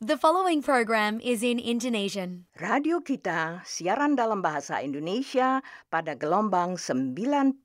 The 0.00 0.16
following 0.16 0.64
program 0.64 1.20
is 1.20 1.44
in 1.44 1.60
Indonesian. 1.60 2.48
Radio 2.56 3.04
kita 3.04 3.60
siaran 3.68 4.16
dalam 4.16 4.40
bahasa 4.40 4.80
Indonesia 4.80 5.60
pada 5.92 6.16
gelombang 6.16 6.80
92,3 6.80 7.60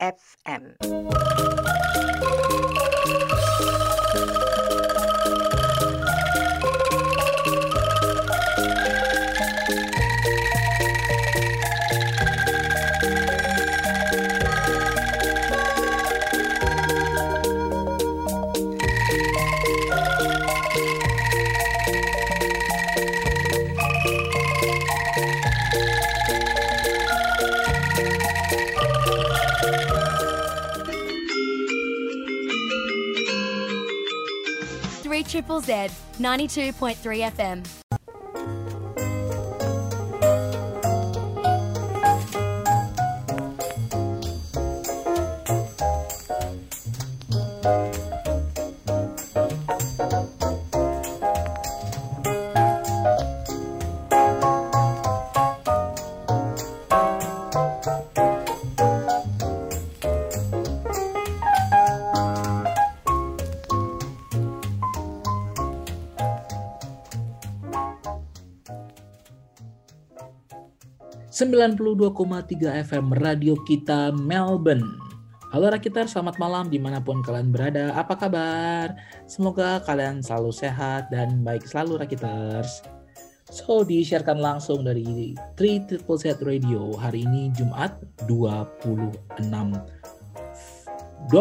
FM. 0.00 0.80
Triple 35.44 35.60
Z, 35.60 35.90
92.3 36.20 37.30
FM. 37.30 37.83
92,3 71.34 72.86
FM 72.86 73.10
Radio 73.18 73.58
Kita 73.66 74.14
Melbourne. 74.14 74.86
Halo 75.50 75.66
Rakitar, 75.66 76.06
selamat 76.06 76.38
malam 76.38 76.70
di 76.70 76.78
mana 76.78 77.02
pun 77.02 77.26
kalian 77.26 77.50
berada. 77.50 77.90
Apa 77.90 78.14
kabar? 78.14 78.94
Semoga 79.26 79.82
kalian 79.82 80.22
selalu 80.22 80.54
sehat 80.54 81.10
dan 81.10 81.42
baik 81.42 81.66
selalu 81.66 82.06
Rakiters. 82.06 82.86
So, 83.50 83.82
disiarkan 83.82 84.38
langsung 84.38 84.86
dari 84.86 85.34
3 85.58 85.90
Triple 85.90 86.18
Z 86.22 86.38
Radio 86.46 86.94
hari 86.94 87.26
ini 87.26 87.50
Jumat 87.50 87.98
26 88.30 89.18
26 89.42 91.34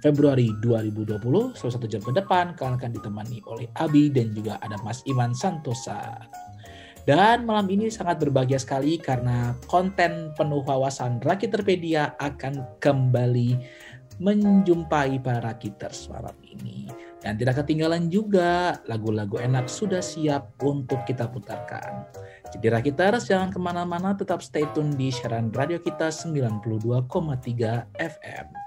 Februari 0.00 0.48
2020, 0.64 1.52
selama 1.52 1.72
satu 1.76 1.84
jam 1.84 2.00
ke 2.00 2.16
depan 2.16 2.56
kalian 2.56 2.80
akan 2.80 2.90
ditemani 2.96 3.44
oleh 3.44 3.68
Abi 3.76 4.08
dan 4.08 4.32
juga 4.32 4.56
ada 4.64 4.80
Mas 4.80 5.04
Iman 5.04 5.36
Santosa. 5.36 6.16
Dan 7.06 7.46
malam 7.46 7.70
ini 7.70 7.86
sangat 7.86 8.18
berbahagia 8.18 8.58
sekali 8.58 8.98
karena 8.98 9.54
konten 9.70 10.34
penuh 10.34 10.66
wawasan 10.66 11.22
Rakiterpedia 11.22 12.18
akan 12.18 12.82
kembali 12.82 13.54
menjumpai 14.18 15.22
para 15.22 15.54
Rakiters 15.54 16.10
malam 16.10 16.34
ini. 16.42 16.90
Dan 17.22 17.38
tidak 17.38 17.62
ketinggalan 17.62 18.10
juga 18.10 18.82
lagu-lagu 18.90 19.38
enak 19.38 19.70
sudah 19.70 20.02
siap 20.02 20.58
untuk 20.66 21.06
kita 21.06 21.30
putarkan. 21.30 22.10
Jadi 22.50 22.66
Rakiters 22.74 23.30
jangan 23.30 23.54
ke 23.54 23.58
mana-mana 23.62 24.18
tetap 24.18 24.42
stay 24.42 24.66
tune 24.74 24.90
di 24.98 25.14
siaran 25.14 25.54
radio 25.54 25.78
kita 25.78 26.10
92,3 26.10 27.86
FM. 27.94 28.65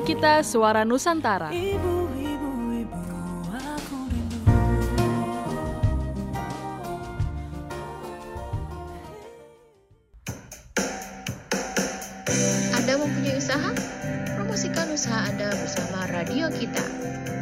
Kita 0.00 0.40
Suara 0.40 0.80
Nusantara. 0.82 1.52
Ibu, 1.52 2.08
ibu, 2.16 2.50
ibu, 2.72 3.00
aku. 3.52 4.08
Anda 12.74 12.96
mempunyai 12.96 13.36
usaha? 13.36 13.70
Promosikan 14.34 14.88
usaha 14.90 15.20
Anda 15.28 15.52
bersama 15.52 16.08
Radio 16.10 16.48
Kita. 16.48 16.82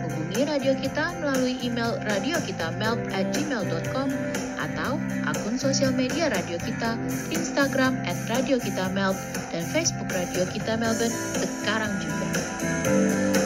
Hubungi 0.05 0.45
Radio 0.45 0.75
Kita 0.77 1.15
melalui 1.23 1.57
email 1.63 1.95
radiokitamelp@gmail.com 2.05 4.09
atau 4.59 4.99
akun 5.31 5.55
sosial 5.57 5.95
media 5.95 6.29
Radio 6.29 6.59
Kita, 6.61 6.99
Instagram 7.31 7.48
Instagram 7.79 8.11
at 8.11 8.19
Radio 8.27 8.59
Kita 8.59 8.91
Melb 8.91 9.15
dan 9.55 9.63
Facebook 9.71 10.11
Radio 10.11 10.43
Kita 10.51 10.75
Melbourne 10.75 11.15
sekarang 11.39 11.95
juga. 12.03 13.38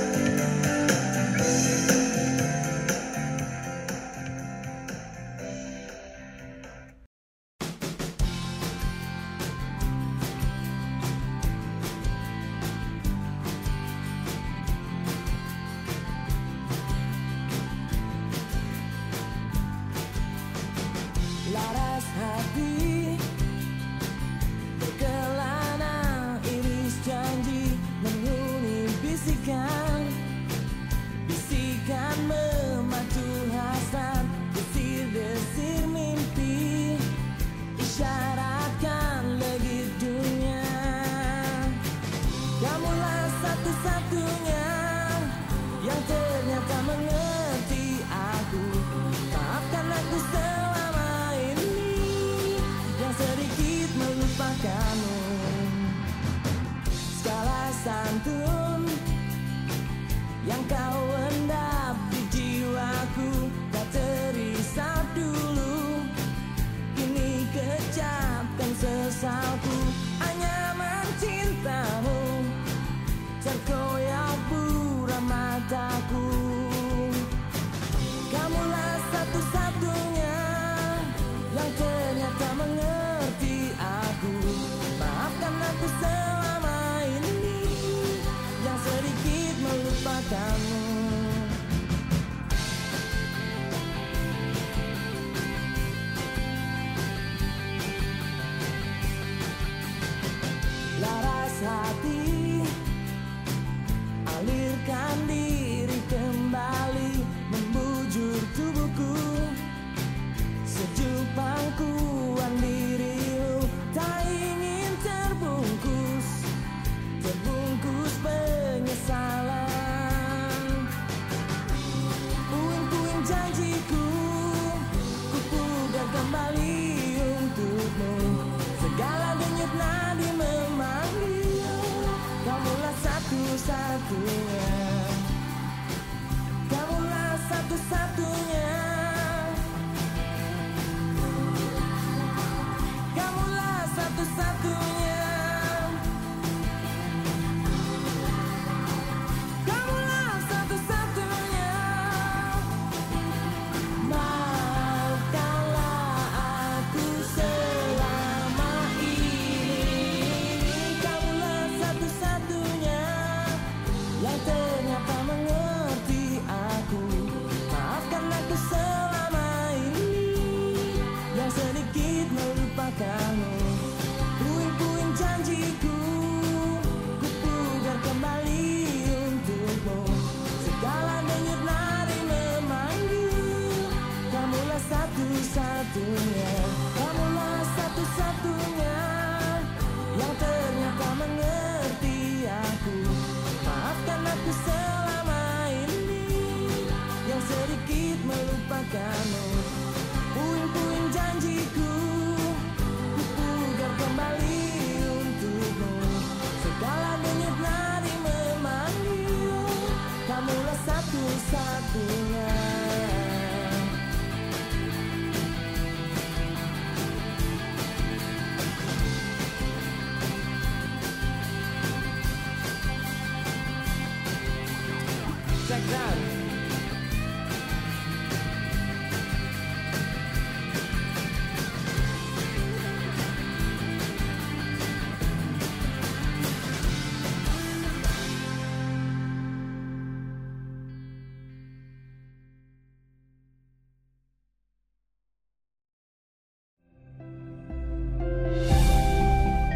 sagrar. 225.72 226.42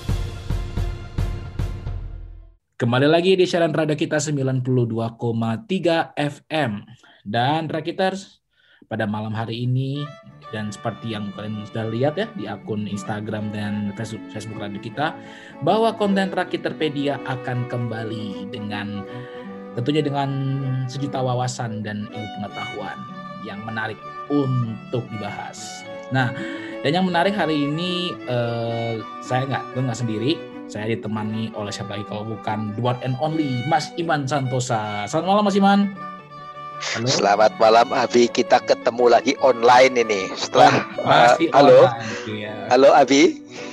Kembali 2.78 3.10
lagi 3.10 3.34
di 3.34 3.42
siaran 3.42 3.74
radio 3.74 3.98
kita 3.98 4.22
92,3 4.22 6.14
FM. 6.14 6.86
Dan 7.26 7.66
Rakiters, 7.66 8.38
pada 8.86 9.02
malam 9.04 9.34
hari 9.34 9.66
ini 9.66 10.06
dan 10.50 10.72
seperti 10.72 11.12
yang 11.12 11.28
kalian 11.36 11.64
sudah 11.68 11.86
lihat 11.92 12.14
ya 12.16 12.26
di 12.32 12.44
akun 12.48 12.88
Instagram 12.88 13.52
dan 13.52 13.92
Facebook, 13.96 14.24
Facebook 14.32 14.60
radio 14.60 14.80
kita 14.80 15.12
bahwa 15.60 15.92
konten 15.96 16.32
Rakiterpedia 16.32 17.20
akan 17.28 17.68
kembali 17.68 18.48
dengan 18.48 19.04
tentunya 19.76 20.00
dengan 20.00 20.30
sejuta 20.88 21.20
wawasan 21.20 21.84
dan 21.84 22.08
ilmu 22.10 22.28
pengetahuan 22.40 22.98
yang 23.46 23.60
menarik 23.62 24.00
untuk 24.32 25.04
dibahas. 25.12 25.84
Nah, 26.10 26.32
dan 26.80 26.90
yang 26.90 27.06
menarik 27.06 27.36
hari 27.36 27.68
ini 27.68 28.16
eh, 28.26 28.98
saya 29.20 29.44
nggak 29.46 29.76
nggak 29.76 29.98
sendiri, 29.98 30.34
saya 30.68 30.88
ditemani 30.90 31.52
oleh 31.56 31.72
siapa 31.72 31.96
lagi 31.96 32.04
kalau 32.08 32.24
bukan 32.24 32.72
the 32.76 32.82
one 32.82 32.98
and 33.04 33.14
only 33.20 33.60
Mas 33.68 33.92
Iman 34.00 34.24
Santosa. 34.24 35.04
Selamat 35.06 35.28
malam 35.28 35.44
Mas 35.46 35.56
Iman. 35.56 36.07
Halo. 36.78 37.10
Selamat 37.10 37.52
malam 37.58 37.90
Abi, 37.90 38.30
kita 38.30 38.62
ketemu 38.62 39.10
lagi 39.10 39.34
online 39.42 39.98
ini 39.98 40.30
setelah 40.38 40.86
Masih 41.02 41.50
uh, 41.50 41.54
halo, 41.58 41.80
online, 41.90 42.10
iya. 42.30 42.54
halo 42.70 42.88
Abi, 42.94 43.22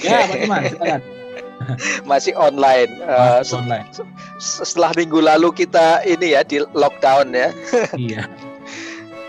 Ya, 0.02 0.26
Mas 0.50 0.74
masih 2.10 2.34
online. 2.34 2.92
Uh, 3.06 3.42
Masih 3.46 3.58
online. 3.62 3.88
se- 3.94 4.10
setelah 4.42 4.92
minggu 4.98 5.22
lalu 5.22 5.54
kita 5.54 6.02
ini 6.02 6.34
ya 6.34 6.42
di 6.42 6.66
lockdown 6.74 7.30
ya. 7.32 7.50
iya. 8.10 8.24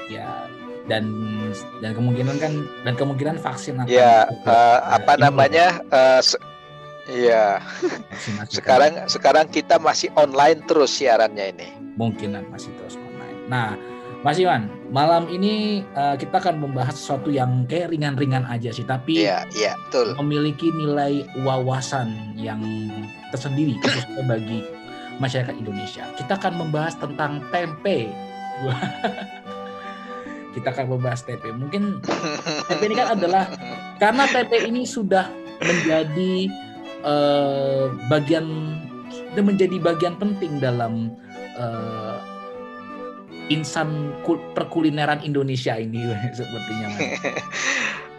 Ya, 0.08 0.48
dan 0.88 1.04
dan 1.84 1.92
kemungkinan 1.92 2.36
kan 2.40 2.52
dan 2.80 2.94
kemungkinan 2.96 3.36
vaksin 3.44 3.76
akan 3.76 3.92
Ya, 3.92 4.24
uh, 4.24 4.48
eh, 4.48 4.78
apa 4.96 5.12
ini 5.16 5.22
namanya? 5.22 5.66
Uh, 5.92 6.20
Iya, 7.06 7.62
sekarang 8.50 9.06
sekarang 9.06 9.46
kita 9.46 9.78
masih 9.78 10.10
online 10.18 10.58
terus 10.66 10.90
siarannya 10.98 11.54
ini. 11.54 11.68
kemungkinan 11.94 12.50
masih 12.50 12.74
terus. 12.82 12.98
Nah, 13.46 13.78
Mas 14.24 14.42
Iwan, 14.42 14.66
malam 14.90 15.30
ini 15.30 15.84
eh, 15.86 16.16
kita 16.18 16.42
akan 16.42 16.58
membahas 16.58 16.98
sesuatu 16.98 17.30
yang 17.30 17.62
kayak 17.70 17.94
ringan-ringan 17.94 18.42
aja 18.50 18.74
sih, 18.74 18.82
tapi 18.82 19.22
Iya, 19.22 19.46
iya, 19.54 19.72
betul. 19.86 20.18
memiliki 20.18 20.74
nilai 20.74 21.22
wawasan 21.46 22.34
yang 22.34 22.58
tersendiri 23.30 23.78
khususnya 23.78 24.26
bagi 24.26 24.66
masyarakat 25.22 25.54
Indonesia. 25.54 26.04
Kita 26.18 26.42
akan 26.42 26.58
membahas 26.58 26.98
tentang 26.98 27.38
tempe. 27.54 28.10
Kita 30.56 30.72
akan 30.72 30.86
membahas 30.96 31.20
tempe. 31.22 31.52
Mungkin 31.52 32.00
tempe 32.66 32.82
ini 32.88 32.96
kan 32.96 33.12
adalah 33.12 33.44
karena 34.00 34.24
tempe 34.32 34.56
ini 34.64 34.88
sudah 34.88 35.28
menjadi 35.60 36.48
eh, 37.04 37.84
bagian 38.08 38.46
menjadi 39.36 39.76
bagian 39.76 40.16
penting 40.16 40.56
dalam 40.56 41.12
eh, 41.60 42.15
insan 43.48 44.12
kul- 44.22 44.42
perkulineran 44.52 45.22
Indonesia 45.22 45.74
ini 45.74 46.02
sepertinya. 46.38 46.88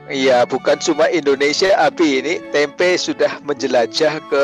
Iya, 0.07 0.47
bukan 0.47 0.79
cuma 0.79 1.11
Indonesia, 1.11 1.75
Abi 1.75 2.23
ini 2.23 2.39
tempe 2.55 2.95
sudah 2.95 3.43
menjelajah 3.43 4.23
ke 4.31 4.43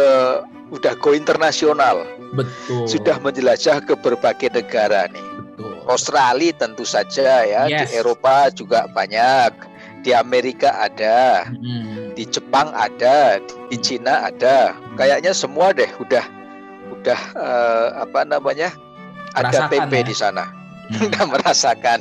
udah 0.75 0.91
go 0.99 1.15
internasional, 1.15 2.03
Betul. 2.35 2.83
sudah 2.83 3.15
menjelajah 3.23 3.79
ke 3.79 3.95
berbagai 3.95 4.51
negara 4.51 5.07
nih. 5.07 5.23
betul. 5.55 5.79
Australia 5.87 6.51
tentu 6.51 6.83
saja 6.83 7.47
ya, 7.47 7.63
Yes. 7.71 7.87
di 7.87 7.95
Eropa 7.95 8.51
juga 8.51 8.91
banyak, 8.91 9.55
di 10.03 10.11
Amerika 10.11 10.75
ada, 10.83 11.47
Hmm. 11.47 12.11
di 12.11 12.27
Jepang 12.27 12.75
ada, 12.75 13.39
di 13.71 13.79
Cina 13.79 14.27
ada. 14.27 14.75
Kayaknya 14.99 15.31
semua 15.31 15.71
deh 15.71 15.87
udah 15.95 16.27
udah 16.91 17.19
eh, 17.39 17.87
apa 18.03 18.27
namanya? 18.27 18.67
Ada 19.31 19.71
tempe 19.71 20.03
ya. 20.03 20.05
di 20.05 20.11
sana. 20.11 20.43
Hmm. 20.91 21.03
Udah 21.07 21.25
merasakan. 21.27 21.99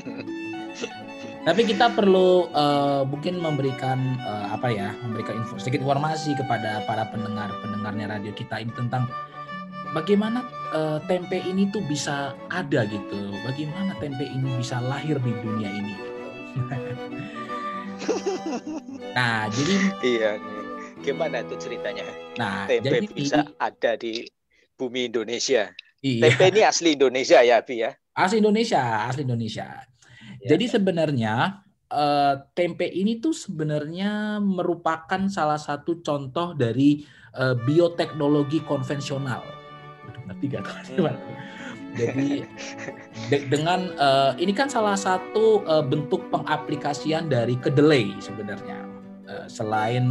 Tapi 1.42 1.66
kita 1.66 1.90
perlu 1.90 2.46
eh, 2.54 3.02
mungkin 3.02 3.42
memberikan 3.42 3.98
eh, 4.22 4.46
apa 4.54 4.70
ya, 4.70 4.94
memberikan 5.02 5.42
info, 5.42 5.58
sedikit 5.58 5.82
informasi 5.82 6.38
kepada 6.38 6.86
para 6.86 7.10
pendengar 7.10 7.50
pendengarnya 7.58 8.14
radio 8.14 8.30
kita 8.30 8.62
ini 8.62 8.70
tentang 8.78 9.10
bagaimana 9.90 10.46
eh, 10.70 11.02
tempe 11.10 11.42
ini 11.42 11.66
tuh 11.74 11.82
bisa 11.90 12.38
ada 12.46 12.86
gitu, 12.86 13.34
bagaimana 13.42 13.98
tempe 13.98 14.22
ini 14.22 14.54
bisa 14.54 14.78
lahir 14.86 15.18
di 15.18 15.34
dunia 15.42 15.66
ini. 15.66 15.94
nah, 19.18 19.50
jadi 19.50 19.74
Iya 20.02 20.30
nih. 20.38 20.62
Gimana 21.02 21.42
itu 21.42 21.58
ceritanya? 21.58 22.06
nah 22.38 22.70
Tempe 22.70 23.02
jadi 23.02 23.06
bisa 23.10 23.50
ada 23.58 23.98
di 23.98 24.30
bumi 24.78 25.10
Indonesia. 25.10 25.74
iya, 26.06 26.22
Tempe 26.30 26.54
ini 26.54 26.62
asli 26.62 26.94
Indonesia 26.94 27.42
ya, 27.42 27.58
Abi 27.58 27.82
ya? 27.82 27.90
Asli 28.12 28.40
Indonesia, 28.40 29.08
asli 29.08 29.24
Indonesia. 29.24 29.82
Ya. 30.42 30.56
Jadi 30.56 30.64
sebenarnya 30.68 31.64
eh, 31.88 32.34
tempe 32.52 32.88
ini 32.88 33.20
tuh 33.20 33.32
sebenarnya 33.32 34.40
merupakan 34.40 35.28
salah 35.32 35.60
satu 35.60 36.00
contoh 36.04 36.52
dari 36.52 37.04
eh, 37.36 37.56
bioteknologi 37.56 38.64
konvensional. 38.64 39.42
Ngerti 40.28 40.44
gak 40.52 40.62
teman-teman? 40.64 41.16
Jadi 41.92 42.40
de- 43.28 43.46
dengan 43.52 43.92
eh, 43.92 44.32
ini 44.40 44.52
kan 44.56 44.68
salah 44.68 44.96
satu 44.96 45.60
eh, 45.64 45.84
bentuk 45.84 46.28
pengaplikasian 46.32 47.28
dari 47.28 47.56
kedelai 47.60 48.16
sebenarnya. 48.20 48.80
Eh, 49.28 49.46
selain 49.48 50.08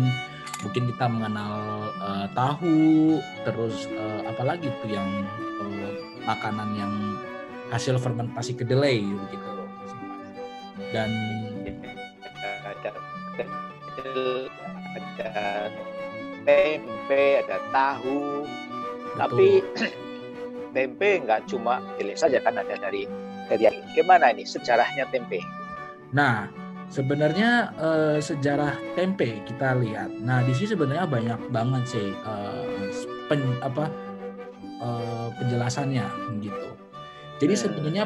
mungkin 0.61 0.83
kita 0.93 1.05
mengenal 1.09 1.53
eh, 2.01 2.27
tahu, 2.37 3.17
terus 3.45 3.89
eh, 3.89 4.21
apalagi 4.29 4.69
tuh 4.85 4.89
yang 4.93 5.09
eh, 5.61 5.93
makanan 6.21 6.69
yang 6.77 6.93
hasil 7.71 7.95
fermentasi 7.97 8.59
kedelai 8.59 9.01
gitu. 9.01 9.49
Dan 10.91 11.09
Ada 12.67 12.91
ada 12.91 12.91
tempe, 16.43 17.23
ada 17.47 17.57
tahu. 17.71 18.43
Tapi 19.15 19.63
tempe 20.75 21.09
nggak 21.23 21.47
cuma 21.47 21.79
pilih 21.95 22.15
saja 22.15 22.43
kan 22.43 22.59
ada 22.59 22.75
dari 22.79 23.07
dari 23.47 23.67
gimana 23.95 24.31
ini 24.31 24.47
sejarahnya 24.47 25.07
tempe? 25.11 25.39
Nah, 26.11 26.47
sebenarnya 26.91 27.71
eh, 27.79 28.19
sejarah 28.19 28.75
tempe 28.99 29.39
kita 29.47 29.79
lihat. 29.79 30.11
Nah, 30.19 30.43
di 30.43 30.51
sini 30.51 30.75
sebenarnya 30.75 31.07
banyak 31.07 31.39
banget 31.51 31.83
sih 31.87 32.07
eh, 32.11 32.91
pen- 33.31 33.59
apa 33.63 33.87
eh, 34.79 35.27
penjelasannya 35.39 36.05
gitu. 36.43 36.67
Jadi 37.41 37.53
Hmm. 37.53 37.61
sebenarnya 37.65 38.05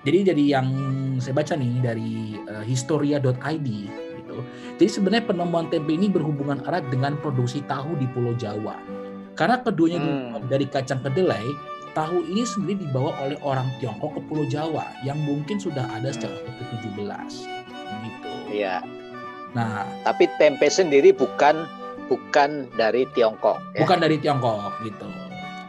jadi 0.00 0.32
dari 0.32 0.44
yang 0.48 0.68
saya 1.16 1.32
baca 1.32 1.56
nih 1.56 1.72
dari 1.80 2.12
eh, 2.38 2.64
historia.id 2.64 3.68
gitu. 4.20 4.36
Jadi 4.76 4.90
sebenarnya 4.90 5.24
penemuan 5.26 5.66
tempe 5.68 5.90
ini 5.90 6.06
berhubungan 6.06 6.60
erat 6.62 6.84
dengan 6.88 7.16
produksi 7.16 7.64
tahu 7.64 7.96
di 7.96 8.04
Pulau 8.06 8.36
Jawa. 8.36 8.76
Karena 9.32 9.56
keduanya 9.58 10.00
Hmm. 10.00 10.44
dari 10.46 10.68
kacang 10.68 11.00
kedelai, 11.00 11.44
tahu 11.90 12.20
ini 12.22 12.44
sendiri 12.44 12.84
dibawa 12.84 13.16
oleh 13.18 13.40
orang 13.40 13.66
Tiongkok 13.80 14.14
ke 14.14 14.20
Pulau 14.24 14.44
Jawa 14.44 14.84
yang 15.00 15.16
mungkin 15.18 15.56
sudah 15.56 15.88
ada 15.90 16.12
sejak 16.12 16.28
abad 16.30 16.54
ke-17 16.60 17.32
gitu. 18.04 18.30
Iya. 18.52 18.84
Nah, 19.50 19.82
Tapi 20.04 20.30
tempe 20.38 20.70
sendiri 20.70 21.10
bukan 21.10 21.66
bukan 22.06 22.70
dari 22.74 23.06
Tiongkok. 23.10 23.58
ya. 23.74 23.82
bukan 23.82 23.98
dari 23.98 24.16
Tiongkok 24.18 24.74
gitu. 24.82 25.06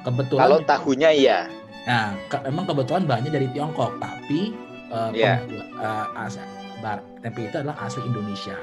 Kebetulan 0.02 0.42
Kalau 0.42 0.58
tahunya 0.62 1.10
iya. 1.14 1.40
Nah, 1.82 2.14
ke- 2.30 2.46
emang 2.46 2.66
kebetulan 2.66 3.04
bahannya 3.04 3.32
dari 3.32 3.48
Tiongkok, 3.50 3.98
tapi 3.98 4.54
pembuat- 4.88 5.50
eh, 5.80 6.08
as- 6.16 6.42
bar- 6.80 7.06
tempe 7.22 7.46
itu 7.46 7.56
adalah 7.56 7.78
asli 7.80 8.02
Indonesia. 8.04 8.58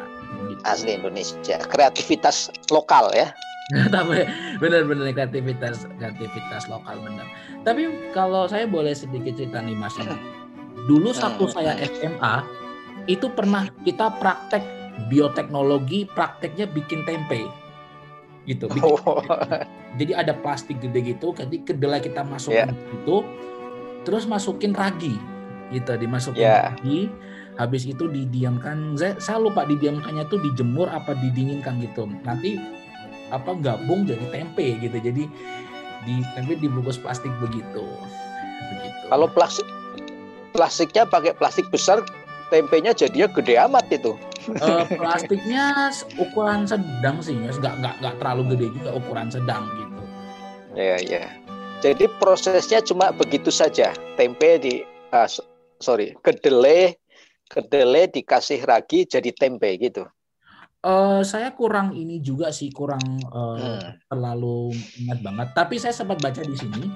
Gitu. 0.46 0.60
Asli 0.62 0.90
Indonesia. 0.94 1.56
Kreativitas 1.64 2.50
lokal 2.68 3.10
ya. 3.14 3.30
tapi 3.92 4.24
benar-benar 4.58 5.12
kreativitas 5.12 5.84
kreativitas 6.00 6.64
lokal 6.66 6.96
benar. 7.04 7.28
Tapi 7.68 8.10
kalau 8.10 8.48
saya 8.48 8.64
boleh 8.64 8.96
sedikit 8.96 9.36
cerita 9.36 9.60
nih 9.60 9.76
Mas. 9.76 9.92
Dulu 10.88 11.12
satu 11.12 11.46
saya 11.46 11.76
SMA 11.76 12.34
itu 13.04 13.28
pernah 13.28 13.68
kita 13.84 14.08
praktek 14.16 14.64
bioteknologi, 15.06 16.08
prakteknya 16.08 16.64
bikin 16.66 17.04
tempe. 17.04 17.44
Gitu, 18.44 18.66
bikin 18.66 18.88
Oh. 19.04 19.20
Jadi 19.98 20.12
ada 20.14 20.32
plastik 20.32 20.78
gede 20.78 21.14
gitu, 21.14 21.34
jadi 21.34 21.56
kedelai 21.66 21.98
kita 21.98 22.22
masukin 22.22 22.70
itu, 22.70 23.16
terus 24.06 24.24
masukin 24.24 24.72
ragi, 24.72 25.18
gitu, 25.74 25.92
dimasukin 25.98 26.46
Ya. 26.46 26.72
ragi, 26.72 27.10
habis 27.58 27.84
itu 27.84 28.06
didiamkan. 28.06 28.94
Saya, 28.94 29.18
saya 29.18 29.42
lupa 29.42 29.66
didiamkannya 29.66 30.24
tuh 30.30 30.38
dijemur 30.40 30.86
apa 30.88 31.18
didinginkan 31.18 31.82
gitu. 31.82 32.06
Nanti 32.22 32.56
apa 33.28 33.58
gabung 33.58 34.06
jadi 34.08 34.24
tempe 34.30 34.78
gitu. 34.78 34.96
Jadi 34.96 35.26
di 36.06 36.14
tempe 36.32 36.54
dibungkus 36.56 36.96
plastik 36.96 37.34
begitu, 37.42 37.84
begitu. 38.72 39.04
Kalau 39.10 39.26
plastik 39.28 39.66
plastiknya 40.54 41.04
pakai 41.04 41.34
plastik 41.36 41.66
besar, 41.68 42.00
tempenya 42.48 42.94
jadinya 42.96 43.28
gede 43.28 43.58
amat 43.60 43.84
itu. 43.92 44.14
Eh, 44.56 44.84
plastiknya 44.96 45.92
ukuran 46.16 46.64
sedang 46.64 47.20
sih, 47.20 47.36
Mas. 47.36 47.60
Nggak, 47.60 47.74
nggak, 47.84 47.94
nggak 48.00 48.14
terlalu 48.16 48.42
gede 48.56 48.66
juga 48.80 48.90
ukuran 48.96 49.28
sedang 49.28 49.68
gitu. 49.76 50.02
Ya, 50.72 50.96
ya. 51.00 51.24
Jadi 51.84 52.10
prosesnya 52.18 52.80
cuma 52.82 53.12
begitu 53.12 53.52
saja. 53.52 53.92
Tempe 54.16 54.58
di 54.58 54.74
so- 55.28 55.46
sorry, 55.78 56.16
kedelai 56.24 56.96
kedelai 57.48 58.12
dikasih 58.12 58.60
ragi 58.64 59.08
jadi 59.08 59.32
tempe 59.32 59.72
gitu. 59.80 60.04
Eh, 60.78 61.20
saya 61.26 61.50
kurang 61.56 61.90
ini 61.96 62.22
juga 62.22 62.54
sih, 62.54 62.70
kurang 62.70 63.02
eh, 63.18 63.56
Hmm. 63.58 63.98
terlalu 64.06 64.72
ingat 65.00 65.18
banget. 65.24 65.48
Tapi 65.56 65.74
saya 65.80 65.94
sempat 65.96 66.22
baca 66.22 66.38
di 66.38 66.54
sini, 66.54 66.86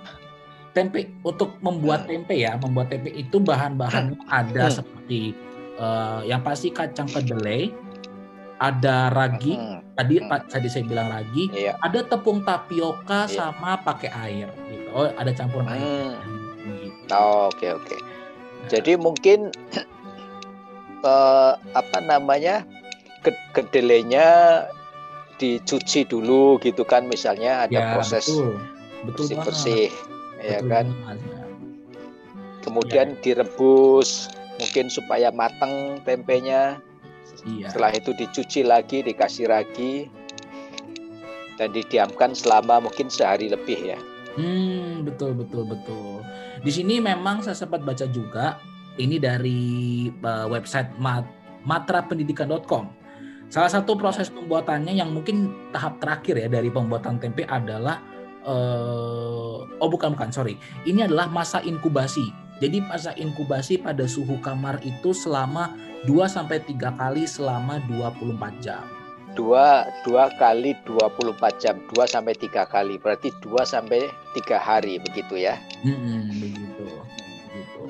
tempe 0.72 1.08
untuk 1.26 1.58
membuat 1.60 2.06
tempe 2.06 2.36
ya, 2.36 2.56
membuat 2.56 2.88
tempe 2.94 3.10
itu 3.10 3.42
bahan-bahannya 3.42 4.18
ada 4.28 4.70
Hmm. 4.70 4.76
seperti 4.82 5.34
eh, 5.82 6.20
yang 6.24 6.40
pasti 6.40 6.70
kacang 6.70 7.10
kedelai, 7.10 7.74
ada 8.56 9.10
ragi, 9.10 9.58
Hmm. 9.58 9.82
tadi 9.92 10.22
Hmm. 10.22 10.30
Tadi 10.46 10.66
saya 10.66 10.86
bilang 10.86 11.10
ragi, 11.10 11.50
Iya. 11.50 11.74
ada 11.76 12.06
tepung 12.06 12.40
tapioka 12.40 13.26
Iya. 13.26 13.50
sama 13.50 13.74
pakai 13.76 14.10
air 14.22 14.48
gitu. 14.64 14.88
Oh, 14.94 15.10
ada 15.10 15.34
campuran 15.34 15.66
air. 15.68 16.14
Hmm. 16.62 16.78
Gitu. 16.78 17.10
Oh, 17.10 17.50
Oke, 17.50 17.66
oke. 17.68 17.96
Jadi 18.70 18.94
mungkin 18.94 19.50
eh, 21.04 21.52
apa 21.74 21.98
namanya? 22.00 22.62
ke- 23.20 23.38
kedelainya 23.54 24.26
dicuci 25.38 26.02
dulu 26.02 26.58
gitu 26.58 26.82
kan 26.82 27.06
misalnya 27.06 27.66
ada 27.66 27.70
Ya, 27.72 27.86
proses 27.94 28.26
betul. 28.26 28.34
Betul 28.42 28.58
banget. 28.58 29.06
bersih-bersih 29.06 29.84
ya 30.40 30.58
Betul 30.58 30.66
kan. 30.68 30.86
banget, 30.90 31.18
ya. 31.22 31.42
Kemudian 32.60 33.08
direbus 33.18 34.26
mungkin 34.62 34.87
supaya 34.87 35.35
matang 35.35 35.98
tempenya. 36.07 36.79
Iya. 37.42 37.75
Setelah 37.75 37.90
itu 37.98 38.14
dicuci 38.14 38.62
lagi, 38.62 39.03
dikasih 39.03 39.51
ragi 39.51 40.07
dan 41.59 41.75
didiamkan 41.75 42.33
selama 42.33 42.87
mungkin 42.87 43.11
sehari 43.11 43.51
lebih 43.51 43.94
ya. 43.94 43.98
Hmm, 44.38 45.05
betul 45.05 45.37
betul 45.37 45.68
betul. 45.68 46.25
Di 46.62 46.70
sini 46.72 47.03
memang 47.03 47.42
saya 47.44 47.59
sempat 47.59 47.85
baca 47.85 48.07
juga 48.09 48.57
ini 48.96 49.20
dari 49.20 50.09
uh, 50.09 50.48
website 50.48 50.94
mat 50.96 51.27
matrapendidikan.com. 51.62 53.03
Salah 53.53 53.68
satu 53.68 54.01
proses 54.01 54.33
pembuatannya 54.33 54.96
yang 54.96 55.12
mungkin 55.12 55.53
tahap 55.77 56.01
terakhir 56.01 56.40
ya 56.40 56.48
dari 56.48 56.72
pembuatan 56.72 57.20
tempe 57.20 57.44
adalah 57.44 58.01
eh, 58.48 59.59
oh 59.61 59.88
bukan 59.92 60.16
bukan 60.16 60.33
sorry. 60.33 60.57
Ini 60.88 61.05
adalah 61.05 61.29
masa 61.29 61.61
inkubasi. 61.61 62.33
Jadi 62.62 62.79
masa 62.79 63.11
inkubasi 63.18 63.83
pada 63.83 64.07
suhu 64.07 64.38
kamar 64.38 64.79
itu 64.87 65.11
selama 65.11 65.75
2 66.07 66.14
sampai 66.31 66.62
3 66.62 66.94
kali 66.94 67.27
selama 67.27 67.83
24 67.90 68.62
jam. 68.62 68.87
Dua, 69.33 69.88
dua 70.05 70.29
kali 70.37 70.77
24 70.85 71.57
jam, 71.57 71.81
dua 71.88 72.05
sampai 72.05 72.37
tiga 72.37 72.68
kali, 72.68 73.01
berarti 73.01 73.33
dua 73.40 73.64
sampai 73.64 74.12
tiga 74.37 74.61
hari 74.61 75.01
begitu 75.01 75.40
ya. 75.40 75.57
Mm-mm, 75.81 76.37
begitu, 76.37 76.85
begitu. 77.48 77.83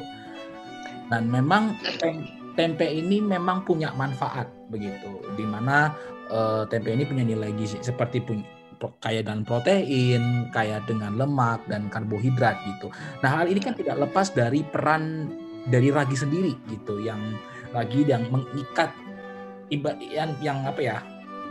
Dan 1.11 1.27
memang 1.27 1.75
tem- 1.99 2.31
tempe 2.55 2.87
ini 2.87 3.19
memang 3.19 3.67
punya 3.67 3.91
manfaat 3.99 4.47
begitu, 4.71 5.19
di 5.35 5.43
mana 5.43 5.91
eh, 6.31 6.63
tempe 6.71 6.95
ini 6.95 7.03
punya 7.03 7.27
nilai 7.27 7.51
gizi 7.59 7.83
seperti 7.83 8.23
punya 8.23 8.47
kaya 8.99 9.23
dengan 9.23 9.47
protein, 9.47 10.49
kaya 10.51 10.83
dengan 10.89 11.15
lemak 11.15 11.63
dan 11.71 11.87
karbohidrat 11.93 12.57
gitu. 12.67 12.89
Nah 13.23 13.43
hal 13.43 13.47
ini 13.47 13.61
kan 13.63 13.77
tidak 13.77 14.01
lepas 14.01 14.35
dari 14.35 14.65
peran 14.67 15.31
dari 15.69 15.95
ragi 15.95 16.19
sendiri 16.19 16.57
gitu, 16.67 16.99
yang 16.99 17.21
ragi 17.71 18.03
yang 18.03 18.27
mengikat 18.33 18.91
yang, 19.73 20.35
yang 20.45 20.59
apa 20.67 20.81
ya 20.83 20.97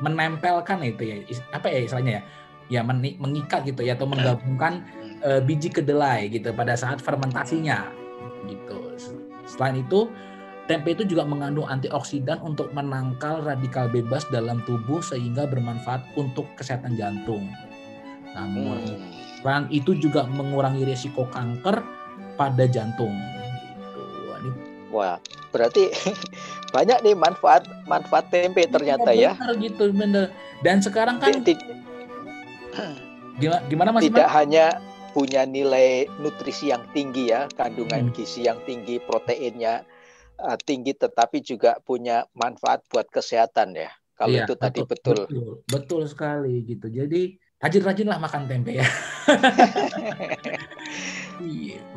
menempelkan 0.02 0.82
itu 0.86 1.04
ya 1.06 1.16
apa 1.54 1.68
ya 1.70 1.80
istilahnya 1.86 2.14
ya 2.20 2.24
ya 2.72 2.82
mengikat 3.20 3.68
gitu 3.68 3.84
ya 3.84 4.00
atau 4.00 4.08
menggabungkan 4.08 4.80
eh, 5.22 5.44
biji 5.44 5.68
kedelai 5.70 6.32
gitu 6.32 6.56
pada 6.56 6.74
saat 6.80 7.04
fermentasinya 7.04 7.92
gitu. 8.48 8.96
Selain 9.44 9.84
itu 9.84 10.08
tempe 10.64 10.92
itu 10.92 11.04
juga 11.04 11.24
mengandung 11.24 11.66
antioksidan 11.66 12.40
untuk 12.40 12.70
menangkal 12.72 13.42
radikal 13.42 13.88
bebas 13.88 14.24
dalam 14.28 14.62
tubuh 14.64 15.00
sehingga 15.00 15.44
bermanfaat 15.44 16.06
untuk 16.14 16.46
kesehatan 16.56 16.96
jantung. 16.96 17.50
Mengurangi- 18.32 18.96
Hmm. 19.44 19.66
itu 19.70 19.92
juga 20.00 20.24
mengurangi 20.24 20.84
risiko 20.84 21.28
kanker 21.28 21.84
pada 22.34 22.64
jantung. 22.66 23.12
Gitu. 23.12 24.02
Wah, 24.90 25.20
berarti 25.50 25.92
banyak 26.76 26.98
nih 27.02 27.16
manfaat 27.16 27.68
manfaat 27.86 28.30
tempe 28.30 28.64
ternyata 28.66 29.12
ya. 29.12 29.36
benar 29.36 29.56
gitu 29.58 29.84
bener. 29.92 30.26
Dan 30.62 30.80
sekarang 30.80 31.18
kan 31.18 31.42
Ti- 31.42 31.44
ti- 31.58 31.66
gimana, 33.38 33.62
gimana 33.68 33.90
Mas 33.92 34.04
tidak 34.04 34.28
Iman? 34.28 34.36
hanya 34.38 34.66
punya 35.12 35.44
nilai 35.44 36.08
nutrisi 36.18 36.72
yang 36.72 36.88
tinggi 36.90 37.28
ya, 37.28 37.52
kandungan 37.52 38.08
Hmm. 38.08 38.14
gizi 38.16 38.48
yang 38.48 38.62
tinggi, 38.64 38.96
proteinnya 39.02 39.84
uh, 40.42 40.58
tinggi, 40.58 40.98
tetapi 40.98 41.40
juga 41.40 41.78
punya 41.86 42.26
manfaat 42.34 42.82
buat 42.90 43.06
kesehatan 43.08 43.78
ya. 43.78 43.90
Kalau 44.18 44.38
Iya, 44.38 44.46
itu 44.46 44.54
tadi 44.58 44.80
betul. 44.86 45.26
betul. 45.26 45.52
Betul 45.66 46.02
sekali 46.06 46.62
gitu. 46.66 46.90
Jadi 46.90 47.38
rajin-rajinlah 47.58 48.20
makan 48.22 48.46
tempe 48.50 48.82
ya. 48.82 48.86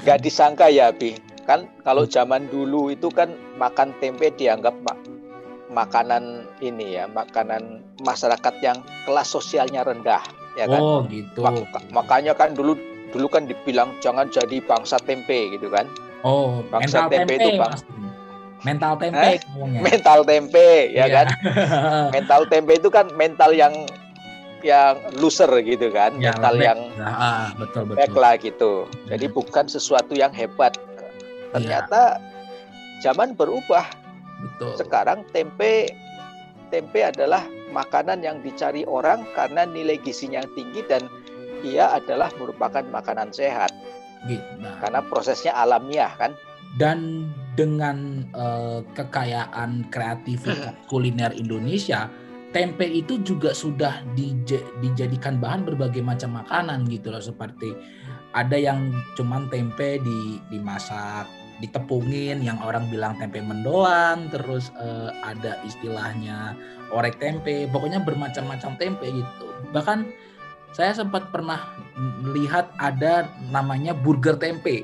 Gak 0.05 0.19
disangka 0.25 0.73
ya, 0.73 0.93
Bi. 0.93 1.17
Kan 1.45 1.69
kalau 1.85 2.09
zaman 2.09 2.49
dulu 2.49 2.89
itu 2.89 3.13
kan 3.13 3.29
makan 3.61 3.93
tempe 4.01 4.33
dianggap 4.33 4.73
ma- 4.81 4.97
makanan 5.69 6.49
ini 6.65 6.97
ya, 6.97 7.05
makanan 7.05 7.85
masyarakat 8.01 8.55
yang 8.65 8.81
kelas 9.05 9.29
sosialnya 9.29 9.85
rendah, 9.85 10.25
ya 10.57 10.65
kan? 10.65 10.81
Oh 10.81 11.05
gitu. 11.13 11.45
Mak- 11.45 11.93
makanya 11.93 12.33
kan 12.33 12.57
dulu 12.57 12.73
dulu 13.13 13.29
kan 13.29 13.45
dibilang 13.45 13.93
jangan 14.01 14.33
jadi 14.33 14.65
bangsa 14.65 14.97
tempe 15.05 15.53
gitu 15.53 15.69
kan. 15.69 15.85
Oh, 16.25 16.65
Bangsa 16.73 17.05
tempe 17.05 17.37
tempe, 17.37 17.39
itu, 17.45 17.51
Bang. 17.61 17.77
Mental 18.65 18.97
tempe 18.97 19.21
Eh? 19.21 19.39
Mental 19.79 20.19
tempe 20.25 20.69
ya 20.91 21.05
Iya. 21.05 21.15
kan. 21.15 21.27
Mental 22.17 22.43
tempe 22.47 22.73
itu 22.75 22.89
kan 22.89 23.07
mental 23.13 23.53
yang 23.53 23.73
yang 24.61 24.97
loser 25.15 25.53
gitu 25.61 25.93
kan, 25.93 26.17
Ya, 26.17 26.33
mental 26.33 26.57
lembek. 26.57 26.65
yang 26.65 26.81
Nah, 26.97 27.13
ah, 27.13 27.45
betul 27.55 27.85
betul. 27.85 27.97
back 28.01 28.13
lah 28.15 28.35
gitu. 28.35 28.73
Jadi 29.05 29.27
Hmm. 29.27 29.35
bukan 29.35 29.67
sesuatu 29.67 30.13
yang 30.13 30.33
hebat. 30.33 30.73
Iya. 30.73 31.53
Ternyata 31.53 32.17
zaman 32.99 33.37
berubah. 33.37 33.85
Betul. 34.43 34.73
Sekarang 34.75 35.21
tempe 35.29 35.93
tempe 36.67 37.05
adalah 37.05 37.45
makanan 37.71 38.19
yang 38.19 38.41
dicari 38.41 38.83
orang 38.83 39.29
karena 39.31 39.63
nilai 39.63 39.95
gizinya 39.97 40.41
tinggi 40.51 40.81
dan 40.83 41.07
ia 41.61 41.93
adalah 41.93 42.33
merupakan 42.35 42.83
makanan 42.85 43.31
sehat 43.31 43.69
Gitu. 44.25 44.41
Nah, 44.57 44.81
karena 44.81 45.01
prosesnya 45.03 45.53
alamiah 45.53 46.09
kan. 46.15 46.33
dan 46.75 47.29
dengan 47.55 48.27
eh, 48.35 48.81
kekayaan 48.95 49.89
kreativitas 49.91 50.75
kuliner 50.91 51.35
Indonesia, 51.35 52.11
tempe 52.55 52.87
itu 52.87 53.19
juga 53.27 53.51
sudah 53.51 54.07
dije- 54.15 54.63
dijadikan 54.79 55.43
bahan 55.43 55.67
berbagai 55.67 56.03
macam 56.03 56.39
makanan 56.39 56.87
gitu 56.87 57.11
loh 57.11 57.23
seperti 57.23 57.75
ada 58.35 58.55
yang 58.55 58.95
cuman 59.15 59.47
tempe 59.51 59.99
di 60.03 60.43
dimasak 60.51 61.27
ditepungin 61.63 62.43
yang 62.43 62.59
orang 62.63 62.91
bilang 62.91 63.15
tempe 63.19 63.39
mendoan 63.39 64.27
terus 64.31 64.75
eh, 64.79 65.11
ada 65.23 65.59
istilahnya 65.63 66.59
orek 66.91 67.19
tempe 67.23 67.71
pokoknya 67.71 68.03
bermacam-macam 68.03 68.75
tempe 68.79 69.07
gitu. 69.11 69.47
Bahkan 69.71 70.07
saya 70.75 70.91
sempat 70.91 71.31
pernah 71.31 71.63
melihat 72.23 72.71
ada 72.83 73.31
namanya 73.55 73.95
burger 73.95 74.35
tempe 74.35 74.83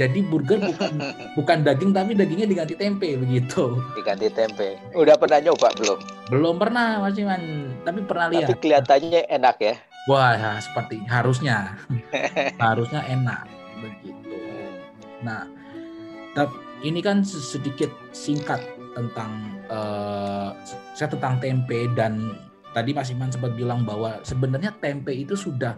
jadi 0.00 0.18
burger 0.24 0.60
bukan 0.72 0.92
bukan 1.38 1.58
daging 1.64 1.92
tapi 1.92 2.16
dagingnya 2.16 2.48
diganti 2.48 2.74
tempe 2.76 3.16
begitu 3.20 3.76
Diganti 3.92 4.32
tempe. 4.32 4.80
Udah 4.96 5.16
pernah 5.20 5.38
nyoba 5.40 5.68
belum? 5.76 5.98
belum 6.32 6.54
pernah 6.56 6.96
Mas 7.04 7.16
Iman 7.20 7.42
tapi 7.84 8.00
pernah 8.08 8.32
lihat. 8.32 8.48
Tapi 8.48 8.56
kelihatannya 8.62 9.20
enak 9.28 9.56
ya. 9.60 9.74
Wah, 10.10 10.34
ya, 10.34 10.52
seperti 10.58 10.98
harusnya. 11.06 11.78
harusnya 12.64 13.04
enak 13.06 13.46
begitu. 13.78 14.38
Nah, 15.22 15.46
tap- 16.34 16.58
ini 16.82 16.98
kan 17.04 17.22
se- 17.22 17.38
sedikit 17.38 17.92
singkat 18.10 18.58
tentang 18.96 19.30
eh, 19.70 20.48
saya 20.96 21.08
tentang 21.12 21.38
tempe 21.38 21.86
dan 21.94 22.34
tadi 22.72 22.96
Mas 22.96 23.12
Iman 23.12 23.30
sempat 23.30 23.52
bilang 23.54 23.84
bahwa 23.84 24.18
sebenarnya 24.24 24.72
tempe 24.80 25.12
itu 25.12 25.36
sudah 25.36 25.76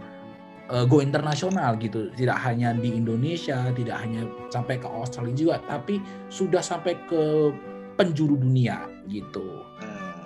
eh, 0.71 0.85
go 0.89 1.01
internasional 1.01 1.77
gitu, 1.77 2.09
tidak 2.15 2.39
hanya 2.45 2.73
di 2.77 2.95
Indonesia, 2.95 3.69
tidak 3.75 3.97
hanya 4.01 4.25
sampai 4.49 4.81
ke 4.81 4.89
Australia 4.89 5.35
juga, 5.35 5.57
tapi 5.67 6.01
sudah 6.33 6.63
sampai 6.65 6.97
ke 7.09 7.53
penjuru 7.95 8.39
dunia 8.39 8.89
gitu. 9.07 9.63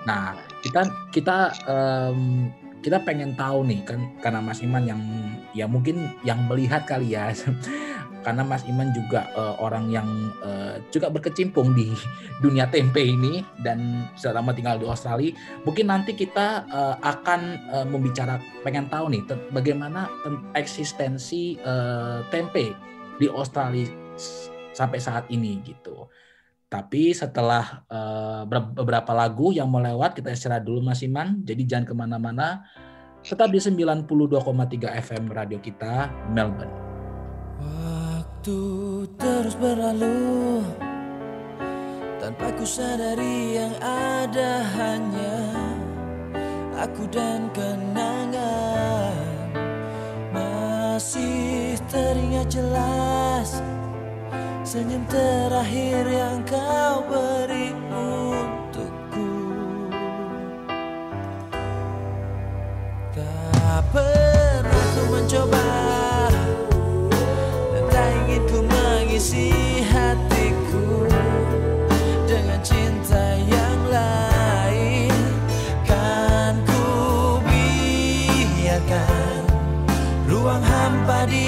Nah, 0.08 0.38
kita 0.64 0.88
kita 1.12 1.52
em, 1.68 2.48
kita 2.80 3.02
pengen 3.02 3.34
tahu 3.34 3.66
nih 3.66 3.82
kan 3.84 4.00
karena 4.22 4.40
Mas 4.40 4.62
Iman 4.62 4.84
yang 4.86 5.02
ya 5.52 5.66
mungkin 5.66 6.14
yang 6.24 6.46
melihat 6.46 6.86
kali 6.88 7.12
ya. 7.12 7.34
karena 8.26 8.42
Mas 8.42 8.66
Iman 8.66 8.90
juga 8.90 9.30
eh, 9.32 9.54
orang 9.62 9.90
yang 9.90 10.08
eh, 10.42 10.82
juga 10.90 11.08
berkecimpung 11.08 11.74
di 11.74 11.94
dunia 12.44 12.66
tempe 12.70 13.02
ini 13.02 13.42
dan 13.62 14.10
selama 14.18 14.54
tinggal 14.54 14.78
di 14.78 14.86
Australia, 14.86 15.34
mungkin 15.62 15.90
nanti 15.90 16.14
kita 16.14 16.66
eh, 16.66 16.96
akan 17.02 17.40
eh, 17.72 17.86
membicara 17.86 18.42
pengen 18.66 18.90
tahu 18.90 19.12
nih 19.14 19.22
bagaimana 19.54 20.10
ten- 20.26 20.44
eksistensi 20.54 21.58
eh, 21.58 22.18
tempe 22.28 22.74
di 23.18 23.26
Australia 23.30 23.86
sampai 24.74 24.98
saat 25.02 25.26
ini 25.30 25.58
gitu. 25.66 26.06
Tapi 26.68 27.16
setelah 27.16 27.80
ber- 28.44 28.76
beberapa 28.76 29.16
lagu 29.16 29.56
yang 29.56 29.72
mau 29.72 29.80
lewat, 29.80 30.20
kita 30.20 30.36
istirahat 30.36 30.68
dulu 30.68 30.84
Mas 30.84 31.00
Iman. 31.00 31.40
Jadi 31.40 31.64
jangan 31.64 31.88
ke 31.88 31.94
mana-mana. 31.96 32.60
Tetap 33.24 33.48
di 33.48 33.56
92,3 33.56 34.04
FM 35.00 35.32
radio 35.32 35.56
kita, 35.64 36.12
Melbourne. 36.28 36.87
Waktu 38.38 39.02
terus 39.18 39.58
berlalu 39.58 40.62
Tanpa 42.22 42.54
ku 42.54 42.62
sadari 42.62 43.58
yang 43.58 43.74
ada 43.82 44.62
hanya 44.78 45.38
Aku 46.86 47.10
dan 47.10 47.50
kenangan. 47.50 49.18
Masih 50.30 51.82
teringat 51.90 52.46
jelas 52.46 53.58
Senyum 54.62 55.02
terakhir 55.10 56.06
yang 56.06 56.38
kau 56.46 57.02
beri 57.10 57.74
untukku. 57.90 59.34
Tak 63.18 63.82
pernah 63.90 64.84
ku 64.94 65.02
mencoba 65.10 66.07
mengisi 69.18 69.82
hatiku 69.82 71.10
Dengan 72.22 72.62
cinta 72.62 73.34
yang 73.50 73.80
lain. 73.90 75.10
Kan 75.82 76.62
ku 76.62 77.42
biarkan 77.42 79.42
Ruang 80.30 80.62
hampa 80.62 81.26
di 81.26 81.47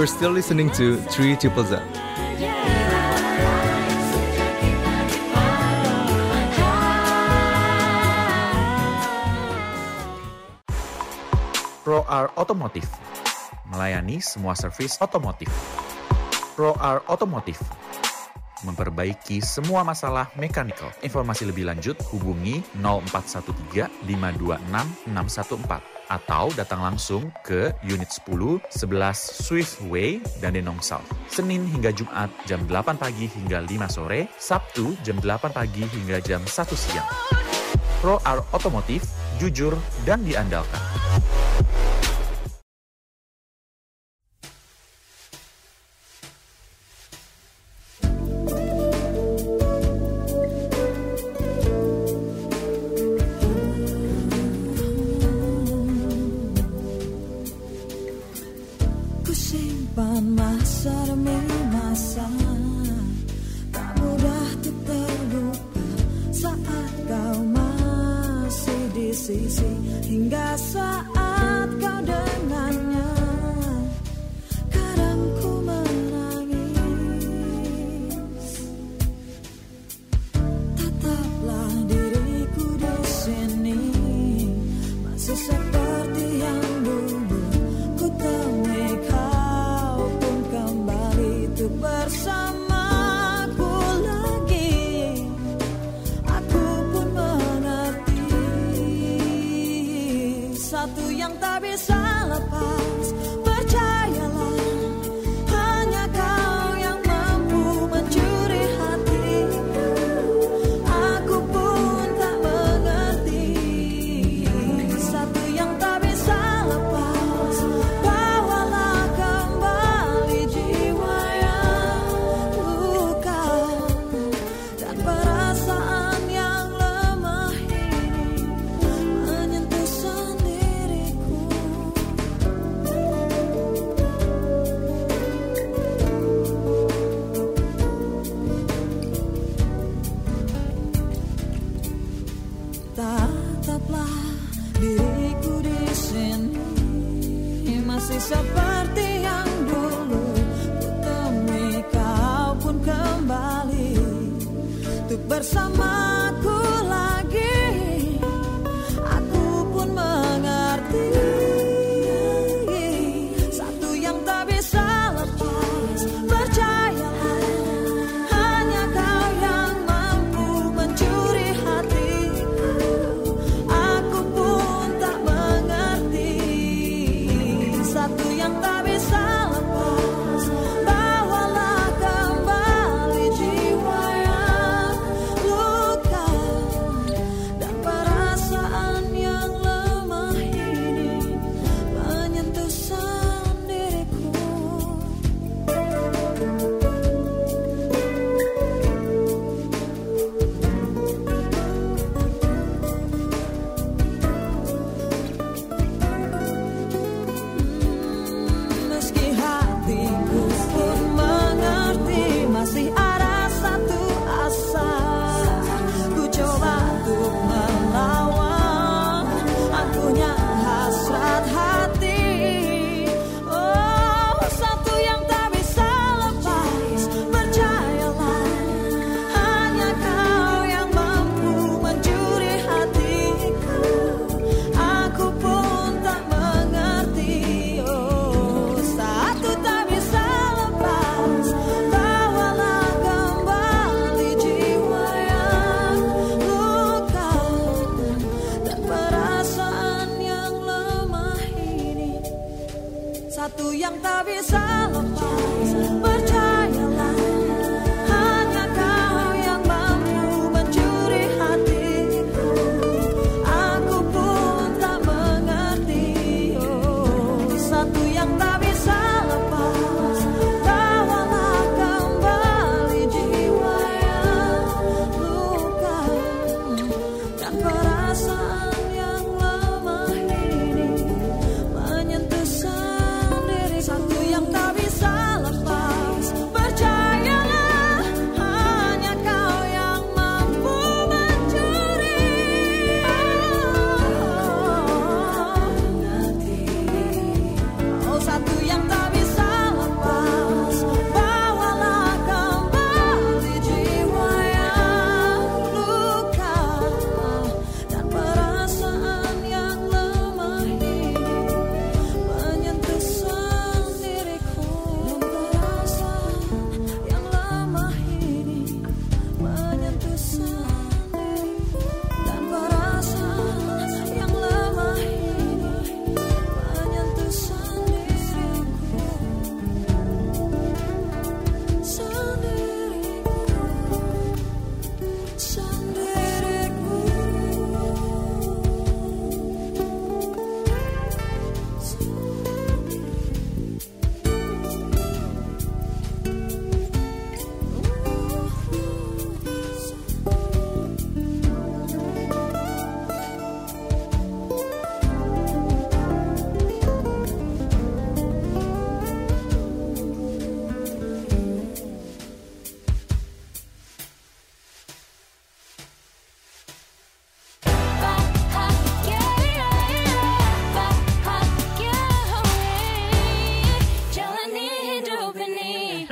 You're 0.00 0.08
still 0.08 0.32
listening 0.32 0.72
to 0.80 0.96
3 1.12 1.36
Triple 1.36 1.68
Z. 1.68 1.76
Pro 11.84 12.00
R 12.08 12.32
Automotive 12.32 12.88
melayani 13.68 14.24
semua 14.24 14.56
servis 14.56 14.96
otomotif. 15.04 15.52
Pro 16.56 16.72
R 16.80 17.04
Automotive 17.04 17.60
memperbaiki 18.64 19.44
semua 19.44 19.84
masalah 19.84 20.32
mechanical. 20.40 20.88
Informasi 21.04 21.44
lebih 21.44 21.68
lanjut 21.68 22.00
hubungi 22.08 22.64
0413 22.72 23.92
526 24.08 24.64
614 25.12 25.99
atau 26.10 26.50
datang 26.58 26.82
langsung 26.82 27.30
ke 27.46 27.70
unit 27.86 28.10
10 28.10 28.58
11 28.74 29.14
Swift 29.14 29.78
Way 29.86 30.18
Dandenong 30.42 30.82
South. 30.82 31.06
Senin 31.30 31.64
hingga 31.70 31.94
Jumat 31.94 32.28
jam 32.50 32.66
8 32.66 32.98
pagi 32.98 33.30
hingga 33.30 33.62
5 33.62 33.86
sore, 33.86 34.26
Sabtu 34.34 34.98
jam 35.06 35.22
8 35.22 35.54
pagi 35.54 35.86
hingga 35.86 36.18
jam 36.18 36.42
1 36.42 36.50
siang. 36.74 37.06
Pro 38.02 38.18
R 38.26 38.42
Automotive, 38.50 39.06
jujur 39.38 39.78
dan 40.02 40.26
diandalkan. 40.26 40.82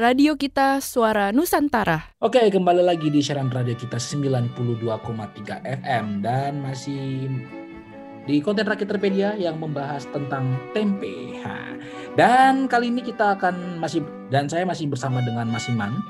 Radio 0.08 0.40
kita 0.40 0.80
Suara 0.80 1.36
Nusantara. 1.36 2.16
Oke, 2.24 2.40
kembali 2.48 2.80
lagi 2.80 3.12
di 3.12 3.20
siaran 3.20 3.52
radio 3.52 3.76
kita 3.76 4.00
92,3 4.00 4.56
FM 5.60 6.24
dan 6.24 6.64
masih 6.64 7.28
di 8.24 8.40
konten 8.40 8.64
Rakit 8.64 8.88
Terpedia 8.88 9.36
yang 9.36 9.60
membahas 9.60 10.08
tentang 10.08 10.56
tempe. 10.72 11.44
Dan 12.16 12.72
kali 12.72 12.88
ini 12.88 13.04
kita 13.04 13.36
akan 13.36 13.84
masih 13.84 14.00
dan 14.32 14.48
saya 14.48 14.64
masih 14.64 14.88
bersama 14.88 15.20
dengan 15.20 15.44
Mas 15.44 15.68
Iman. 15.68 16.00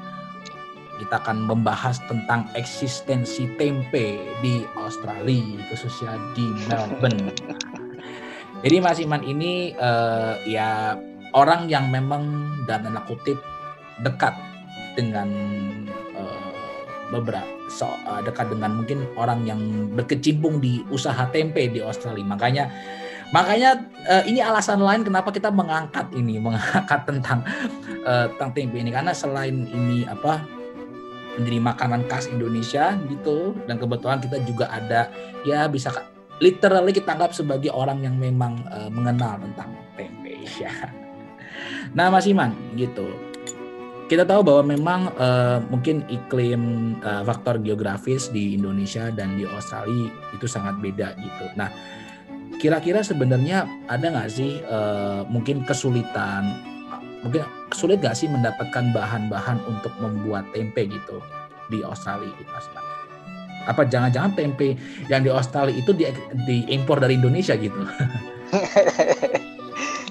Kita 1.03 1.19
akan 1.19 1.51
membahas 1.51 1.99
tentang 2.07 2.47
eksistensi 2.55 3.51
tempe 3.59 4.23
di 4.39 4.63
Australia, 4.79 5.59
khususnya 5.75 6.15
di 6.39 6.47
Melbourne. 6.71 7.35
Jadi 8.63 8.77
Mas 8.79 9.03
Iman 9.03 9.27
ini 9.27 9.75
eh, 9.75 10.35
ya 10.47 10.95
orang 11.35 11.67
yang 11.67 11.91
memang 11.91 12.55
dan 12.71 12.87
tanda 12.87 13.03
kutip 13.03 13.58
dekat 14.03 14.35
dengan 14.95 15.29
eh, 16.15 16.83
beberapa 17.11 17.47
so, 17.71 17.87
eh, 17.87 18.21
dekat 18.27 18.51
dengan 18.51 18.83
mungkin 18.83 19.07
orang 19.15 19.47
yang 19.47 19.61
berkecimpung 19.95 20.59
di 20.59 20.83
usaha 20.91 21.29
tempe 21.31 21.71
di 21.71 21.79
Australia. 21.83 22.27
Makanya 22.27 22.65
makanya 23.31 23.79
eh, 24.09 24.25
ini 24.27 24.43
alasan 24.43 24.83
lain 24.83 25.07
kenapa 25.07 25.31
kita 25.31 25.53
mengangkat 25.53 26.11
ini, 26.15 26.41
mengangkat 26.43 27.07
tentang 27.09 27.47
tentang 28.09 28.51
tempe 28.57 28.81
ini 28.81 28.89
karena 28.89 29.13
selain 29.13 29.69
ini 29.69 30.09
apa 30.09 30.41
menjadi 31.37 31.61
makanan 31.61 32.09
khas 32.09 32.25
Indonesia 32.33 32.97
gitu 33.05 33.53
dan 33.69 33.77
kebetulan 33.77 34.17
kita 34.17 34.41
juga 34.49 34.73
ada 34.73 35.13
ya 35.45 35.69
bisa 35.69 35.93
literally 36.41 36.91
kita 36.97 37.15
anggap 37.15 37.37
sebagai 37.37 37.69
orang 37.69 38.01
yang 38.01 38.17
memang 38.17 38.65
mengenal 38.89 39.37
tentang 39.45 39.77
tempe 39.93 40.41
ya. 40.57 40.73
Nah, 41.93 42.09
Mas 42.09 42.25
Iman 42.25 42.57
gitu 42.81 43.28
kita 44.09 44.25
tahu 44.25 44.40
bahwa 44.40 44.73
memang 44.73 45.01
uh, 45.21 45.61
mungkin 45.68 46.01
iklim 46.09 46.97
uh, 47.05 47.21
faktor 47.29 47.61
geografis 47.61 48.33
di 48.33 48.57
Indonesia 48.57 49.12
dan 49.12 49.37
di 49.37 49.44
Australia 49.44 50.09
itu 50.33 50.49
sangat 50.49 50.81
beda 50.81 51.12
gitu. 51.21 51.44
Nah, 51.61 51.68
kira-kira 52.57 53.05
sebenarnya 53.05 53.68
ada 53.92 54.09
nggak 54.09 54.33
sih 54.33 54.64
uh, 54.64 55.29
mungkin 55.29 55.61
kesulitan, 55.68 56.57
mungkin 57.21 57.44
sulit 57.77 58.01
nggak 58.01 58.16
sih 58.16 58.33
mendapatkan 58.33 58.97
bahan-bahan 58.97 59.61
untuk 59.68 59.92
membuat 60.01 60.49
tempe 60.57 60.88
gitu 60.88 61.21
di 61.68 61.85
Australia 61.85 62.33
gitu? 62.40 62.53
Apa 63.68 63.85
jangan-jangan 63.85 64.33
tempe 64.33 64.73
yang 65.12 65.21
di 65.21 65.29
Australia 65.29 65.77
itu 65.77 65.92
di, 65.92 66.09
diimpor 66.49 66.97
dari 66.97 67.21
Indonesia 67.21 67.55
gitu? 67.55 67.79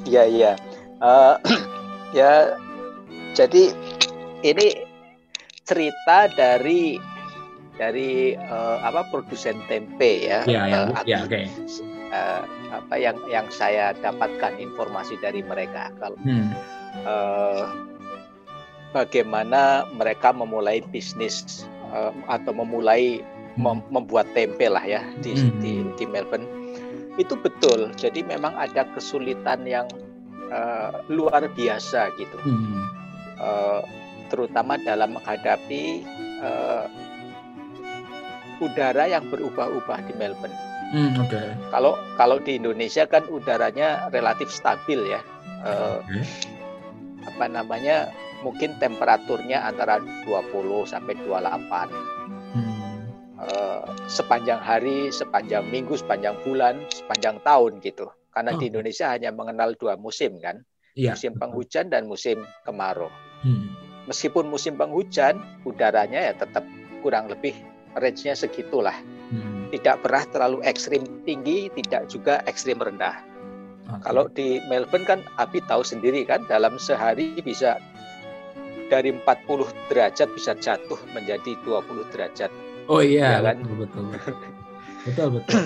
Iya 0.07 0.23
iya. 0.23 0.51
Ya 2.15 2.55
jadi 3.37 3.69
ini 4.53 4.67
cerita 5.67 6.31
dari 6.31 6.95
dari 7.77 8.33
uh, 8.33 8.81
apa 8.81 9.05
produsen 9.13 9.61
tempe 9.69 10.25
ya. 10.25 10.41
Iya 10.47 10.61
ya, 10.67 10.79
uh, 10.91 11.03
ya 11.05 11.17
oke. 11.23 11.31
Okay. 11.31 11.45
Uh, 12.07 12.41
apa 12.71 12.95
yang 12.95 13.19
yang 13.27 13.47
saya 13.51 13.91
dapatkan 13.99 14.55
informasi 14.63 15.19
dari 15.19 15.43
mereka 15.43 15.91
kalau 15.99 16.15
hmm. 16.23 16.55
uh, 17.03 17.67
bagaimana 18.95 19.83
mereka 19.91 20.31
memulai 20.31 20.79
bisnis 20.87 21.67
uh, 21.91 22.15
atau 22.31 22.55
memulai 22.55 23.19
hmm. 23.19 23.59
mem 23.59 23.77
membuat 23.91 24.31
tempe 24.31 24.71
lah 24.71 24.83
ya 24.87 25.03
di, 25.19 25.35
hmm. 25.35 25.59
di 25.59 25.73
di 25.99 26.05
Melbourne 26.07 26.47
itu 27.19 27.35
betul. 27.35 27.91
Jadi 27.97 28.23
memang 28.23 28.55
ada 28.55 28.87
kesulitan 28.95 29.67
yang 29.67 29.89
uh, 30.53 31.03
luar 31.11 31.43
biasa 31.51 32.13
gitu. 32.15 32.37
Hmm. 32.45 32.87
Uh, 33.37 33.81
terutama 34.27 34.79
dalam 34.79 35.15
menghadapi 35.17 36.05
uh, 36.43 36.85
udara 38.61 39.05
yang 39.05 39.25
berubah-ubah 39.29 39.99
di 40.09 40.13
Melbourne. 40.17 40.57
Hmm, 40.87 41.19
Okay. 41.27 41.51
Kalau 41.67 41.99
kalau 42.15 42.39
di 42.39 42.55
Indonesia 42.55 43.03
kan 43.03 43.27
udaranya 43.27 44.07
relatif 44.07 44.47
stabil 44.47 45.03
ya. 45.03 45.19
Uh, 45.63 45.99
okay. 45.99 46.23
Apa 47.27 47.45
namanya? 47.51 48.07
Mungkin 48.45 48.77
temperaturnya 48.77 49.65
antara 49.65 49.97
20 49.99 50.53
sampai 50.87 51.17
28. 51.25 51.89
Hmm. 52.55 52.77
Uh, 53.35 53.83
sepanjang 54.07 54.61
hari, 54.61 55.11
sepanjang 55.11 55.67
minggu, 55.67 55.97
sepanjang 55.99 56.37
bulan, 56.45 56.79
sepanjang 56.87 57.41
tahun 57.43 57.83
gitu. 57.83 58.07
Karena 58.31 58.55
oh. 58.55 58.57
di 58.61 58.69
Indonesia 58.71 59.11
hanya 59.11 59.33
mengenal 59.33 59.73
dua 59.75 59.97
musim 59.97 60.37
kan, 60.39 60.61
ya, 60.93 61.17
musim 61.17 61.35
penghujan 61.35 61.89
dan 61.89 62.05
musim 62.05 62.45
kemarau. 62.63 63.09
Hmm 63.41 63.86
meskipun 64.07 64.47
musim 64.47 64.79
penghujan 64.79 65.37
udaranya 65.67 66.31
ya 66.31 66.33
tetap 66.33 66.63
kurang 67.03 67.29
lebih 67.29 67.53
range-nya 67.99 68.33
segitulah. 68.33 68.95
Hmm. 69.29 69.67
Tidak 69.69 69.99
pernah 69.99 70.23
terlalu 70.31 70.63
ekstrim 70.63 71.03
tinggi, 71.27 71.67
tidak 71.75 72.07
juga 72.07 72.39
ekstrim 72.47 72.79
rendah. 72.79 73.19
Okay. 73.87 74.03
Kalau 74.03 74.27
di 74.31 74.59
Melbourne 74.67 75.07
kan 75.07 75.19
Abi 75.39 75.63
tahu 75.63 75.83
sendiri 75.83 76.23
kan 76.27 76.43
dalam 76.47 76.75
sehari 76.79 77.39
bisa 77.39 77.79
dari 78.87 79.11
40 79.11 79.91
derajat 79.91 80.27
bisa 80.31 80.55
jatuh 80.55 80.99
menjadi 81.11 81.55
20 81.63 82.11
derajat. 82.15 82.51
Oh 82.87 83.03
iya, 83.03 83.39
ya 83.39 83.51
kan? 83.51 83.63
betul 83.63 83.75
betul. 83.83 84.05
betul 85.07 85.27
betul. 85.39 85.63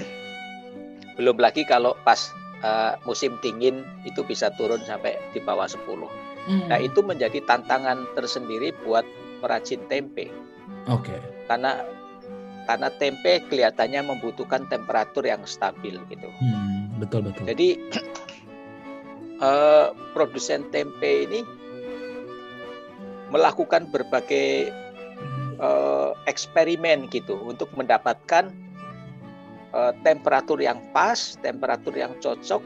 Belum 1.18 1.38
lagi 1.38 1.62
kalau 1.70 1.94
pas 2.02 2.34
uh, 2.66 2.98
musim 3.06 3.38
dingin 3.46 3.86
itu 4.10 4.26
bisa 4.26 4.50
turun 4.58 4.82
sampai 4.86 5.18
di 5.34 5.40
bawah 5.42 5.70
10. 5.70 5.86
Hmm. 6.50 6.68
Nah 6.70 6.80
itu 6.82 7.06
menjadi 7.06 7.42
tantangan 7.46 8.06
tersendiri 8.18 8.74
buat 8.86 9.06
perajin 9.42 9.82
tempe. 9.90 10.30
Oke. 10.90 11.14
Okay. 11.14 11.20
Karena 11.46 11.82
karena 12.70 12.90
tempe 13.02 13.42
kelihatannya 13.50 14.02
membutuhkan 14.06 14.70
temperatur 14.70 15.26
yang 15.26 15.42
stabil 15.44 15.98
gitu. 16.08 16.30
Hmm, 16.40 16.94
betul 17.02 17.26
betul. 17.26 17.50
Jadi 17.50 17.78
uh, 19.42 19.92
produsen 20.16 20.70
tempe 20.70 21.28
ini 21.28 21.42
melakukan 23.32 23.88
berbagai 23.90 24.70
uh, 25.58 26.12
eksperimen 26.28 27.08
gitu 27.10 27.40
untuk 27.40 27.72
mendapatkan 27.80 28.52
uh, 29.72 29.96
temperatur 30.04 30.60
yang 30.60 30.80
pas, 30.92 31.40
temperatur 31.40 31.96
yang 31.96 32.12
cocok 32.20 32.60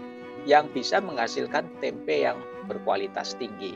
yang 0.46 0.70
bisa 0.72 1.02
menghasilkan 1.02 1.66
tempe 1.82 2.26
yang 2.26 2.38
berkualitas 2.70 3.34
tinggi. 3.38 3.74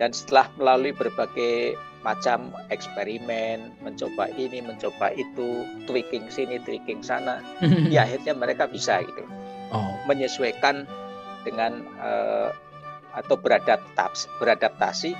Dan 0.00 0.16
setelah 0.16 0.48
melalui 0.56 0.96
berbagai 0.96 1.76
macam 2.00 2.56
eksperimen, 2.72 3.76
mencoba 3.84 4.32
ini, 4.40 4.64
mencoba 4.64 5.12
itu, 5.12 5.68
tweaking 5.84 6.32
sini, 6.32 6.56
tweaking 6.64 7.04
sana, 7.04 7.44
ya 7.92 8.08
akhirnya 8.08 8.32
mereka 8.32 8.64
bisa 8.64 9.04
gitu, 9.04 9.28
oh. 9.76 9.92
menyesuaikan 10.08 10.88
dengan 11.44 11.84
uh, 12.00 12.48
atau 13.12 13.36
beradaptasi, 13.36 14.24
beradaptasi 14.40 15.12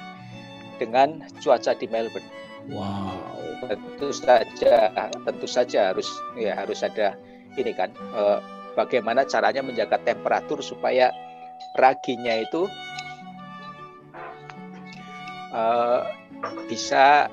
dengan 0.81 1.21
cuaca 1.45 1.77
di 1.77 1.85
Melbourne. 1.93 2.29
Wow. 2.73 3.21
Tentu 3.69 4.09
saja, 4.17 4.89
tentu 5.29 5.45
saja 5.45 5.93
harus 5.93 6.09
ya 6.41 6.57
harus 6.57 6.81
ada 6.81 7.13
ini 7.61 7.77
kan, 7.77 7.93
uh, 8.17 8.41
bagaimana 8.75 9.27
caranya 9.27 9.62
menjaga 9.64 9.99
temperatur 10.03 10.62
supaya 10.62 11.11
raginya 11.77 12.35
itu 12.41 12.66
uh, 15.55 16.07
bisa 16.66 17.29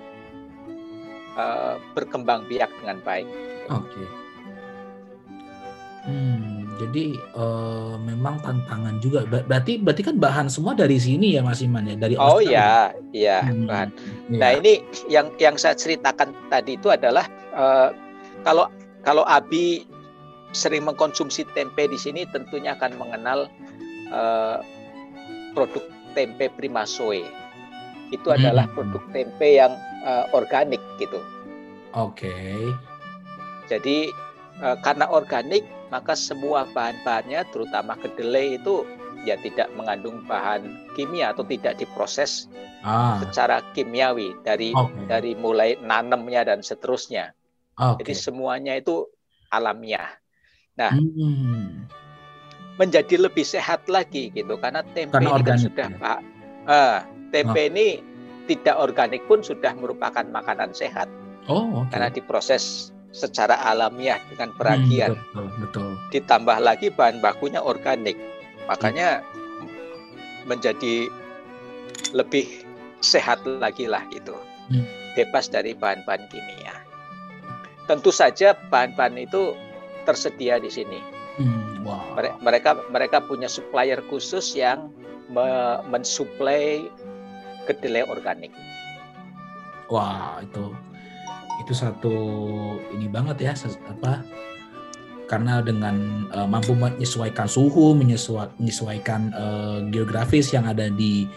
uh, 1.37 1.75
berkembang 1.93 2.45
biak 2.49 2.69
dengan 2.81 2.97
baik. 3.05 3.27
Oke. 3.69 3.87
Okay. 3.93 4.07
Hmm, 6.07 6.63
jadi 6.79 7.19
uh, 7.35 7.99
memang 7.99 8.39
tantangan 8.39 8.95
juga. 9.03 9.27
Berarti 9.27 9.75
berarti 9.83 10.01
kan 10.07 10.15
bahan 10.15 10.47
semua 10.47 10.71
dari 10.71 10.95
sini 10.95 11.35
ya 11.35 11.43
Mas 11.43 11.59
Iman 11.59 11.83
ya 11.83 11.99
dari 11.99 12.15
Oh 12.15 12.39
iya, 12.39 12.95
iya 13.11 13.43
hmm, 13.43 13.67
bahan. 13.67 13.89
Ya. 14.31 14.39
Nah 14.39 14.49
ini 14.55 14.73
yang 15.11 15.27
yang 15.35 15.59
saya 15.59 15.75
ceritakan 15.75 16.31
tadi 16.47 16.79
itu 16.79 16.87
adalah 16.87 17.27
uh, 17.51 17.91
kalau 18.47 18.71
kalau 19.03 19.27
Abi 19.27 19.83
sering 20.55 20.87
mengkonsumsi 20.87 21.43
tempe 21.51 21.87
di 21.87 21.99
sini 21.99 22.23
tentunya 22.29 22.75
akan 22.75 22.95
mengenal 22.95 23.51
uh, 24.11 24.63
produk 25.51 25.83
tempe 26.15 26.47
Primasoe. 26.55 27.25
Itu 28.13 28.31
hmm. 28.31 28.37
adalah 28.39 28.65
produk 28.71 29.03
tempe 29.11 29.59
yang 29.59 29.75
uh, 30.07 30.31
organik 30.31 30.79
gitu. 31.01 31.19
Oke. 31.95 32.31
Okay. 32.31 32.59
Jadi 33.67 33.97
uh, 34.63 34.79
karena 34.79 35.11
organik 35.11 35.67
maka 35.87 36.15
semua 36.15 36.67
bahan-bahannya 36.75 37.47
terutama 37.51 37.95
kedelai 37.95 38.59
itu 38.59 38.83
ya 39.23 39.39
tidak 39.39 39.71
mengandung 39.75 40.23
bahan 40.27 40.67
kimia 40.93 41.31
atau 41.33 41.43
tidak 41.47 41.79
diproses 41.79 42.47
ah. 42.83 43.19
secara 43.23 43.63
kimiawi 43.73 44.35
dari 44.43 44.75
okay. 44.75 45.03
dari 45.09 45.31
mulai 45.33 45.75
nanemnya 45.79 46.47
dan 46.47 46.59
seterusnya. 46.61 47.33
Okay. 47.77 48.03
Jadi 48.03 48.13
semuanya 48.13 48.73
itu 48.77 49.07
alamiah. 49.51 50.11
Nah, 50.77 50.93
hmm 50.93 51.89
menjadi 52.77 53.17
lebih 53.17 53.41
sehat 53.41 53.89
lagi 53.89 54.29
gitu 54.37 54.53
karena 54.61 54.85
tempe 54.93 55.17
karena 55.17 55.33
ini 55.33 55.41
kan 55.41 55.57
sudah 55.57 55.87
pak 55.97 56.19
uh, 56.69 57.01
Tempe 57.33 57.73
ini 57.73 57.99
tidak 58.45 58.77
organik 58.77 59.25
pun 59.25 59.41
sudah 59.41 59.73
merupakan 59.75 60.23
makanan 60.29 60.71
sehat 60.71 61.09
Oh, 61.49 61.83
oke. 61.83 61.89
karena 61.89 62.13
diproses 62.13 62.93
secara 63.15 63.57
alamiah 63.65 64.19
dengan 64.29 64.53
Hmm, 64.53 64.59
peragian. 64.59 65.09
betul, 65.15 65.47
betul. 65.63 65.89
Ditambah 66.13 66.57
lagi 66.59 66.87
bahan 66.91 67.23
bakunya 67.23 67.63
organik, 67.63 68.19
makanya 68.67 69.23
menjadi 70.43 71.07
lebih 72.11 72.45
sehat 72.99 73.41
lagi 73.47 73.87
lah 73.87 74.03
gitu, 74.11 74.35
Hmm. 74.69 74.83
bebas 75.15 75.47
dari 75.47 75.71
bahan-bahan 75.71 76.27
kimia. 76.27 76.75
Tentu 77.87 78.11
saja 78.11 78.53
bahan-bahan 78.67 79.15
itu 79.15 79.55
tersedia 80.07 80.55
di 80.57 80.71
sini. 80.71 81.03
Hmm, 81.35 81.83
wah. 81.83 82.15
Mere- 82.15 82.39
Mereka 82.39 82.87
mereka 82.89 83.17
punya 83.21 83.51
supplier 83.51 83.99
khusus 84.07 84.55
yang 84.55 84.87
me- 85.27 85.83
mensuplai 85.91 86.87
kedelai 87.67 88.07
organik. 88.07 88.55
Wah, 89.91 90.39
itu 90.39 90.71
itu 91.67 91.73
satu 91.75 92.15
ini 92.95 93.09
banget 93.11 93.43
ya 93.43 93.53
apa 93.89 94.23
karena 95.27 95.59
dengan 95.59 96.25
eh, 96.31 96.47
mampu 96.47 96.71
menyesuaikan 96.71 97.51
suhu, 97.51 97.91
menyesua- 97.91 98.51
menyesuaikan 98.57 99.35
eh, 99.35 99.77
geografis 99.91 100.55
yang 100.55 100.63
ada 100.63 100.87
di 100.87 101.27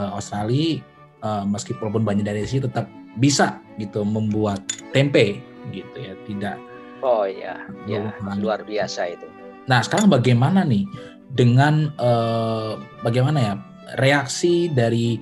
eh, 0.00 0.10
Australia 0.16 0.80
eh, 1.20 1.44
meskipun 1.44 2.00
banyak 2.00 2.24
dari 2.24 2.48
sini 2.48 2.64
tetap 2.64 2.88
bisa 3.20 3.60
gitu 3.78 4.02
membuat 4.02 4.64
tempe 4.90 5.38
gitu 5.70 5.96
ya, 5.96 6.12
tidak 6.26 6.56
Oh 7.02 7.26
ya, 7.26 7.58
ya 7.88 8.12
luar 8.38 8.62
biasa 8.62 9.10
itu. 9.10 9.26
Nah, 9.64 9.80
sekarang 9.80 10.12
bagaimana 10.12 10.62
nih 10.62 10.84
dengan 11.32 11.90
eh, 11.96 12.72
bagaimana 13.00 13.38
ya 13.40 13.54
reaksi 13.96 14.68
dari 14.70 15.18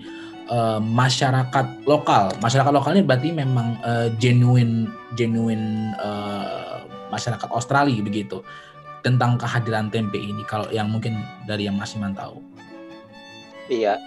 eh, 0.50 0.80
masyarakat 0.82 1.86
lokal? 1.86 2.34
Masyarakat 2.42 2.72
lokal 2.74 2.98
ini 2.98 3.04
berarti 3.06 3.30
memang 3.30 3.78
eh, 3.82 4.08
genuine 4.18 4.90
genuine 5.14 5.94
eh, 5.96 6.78
masyarakat 7.10 7.48
Australia 7.52 7.98
begitu 8.02 8.42
tentang 9.02 9.38
kehadiran 9.38 9.90
tempe 9.90 10.18
ini. 10.18 10.42
Kalau 10.46 10.70
yang 10.70 10.90
mungkin 10.90 11.18
dari 11.46 11.66
yang 11.66 11.74
Mas 11.78 11.94
Iman 11.94 12.14
tahu. 12.14 12.38
Iya. 13.70 13.98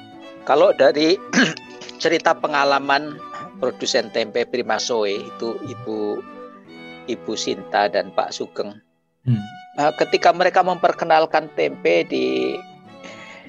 Kalau 0.45 0.71
dari 0.75 1.17
cerita 2.03 2.35
pengalaman 2.35 3.17
produsen 3.57 4.11
tempe 4.11 4.43
Primasoe 4.45 5.25
itu 5.25 5.57
Ibu 5.63 6.21
Ibu 7.05 7.33
Sinta 7.33 7.87
dan 7.87 8.11
Pak 8.11 8.31
Sugeng. 8.31 8.79
Hmm. 9.25 9.41
Nah, 9.75 9.91
ketika 9.97 10.29
mereka 10.31 10.61
memperkenalkan 10.61 11.49
tempe 11.53 12.05
di 12.05 12.55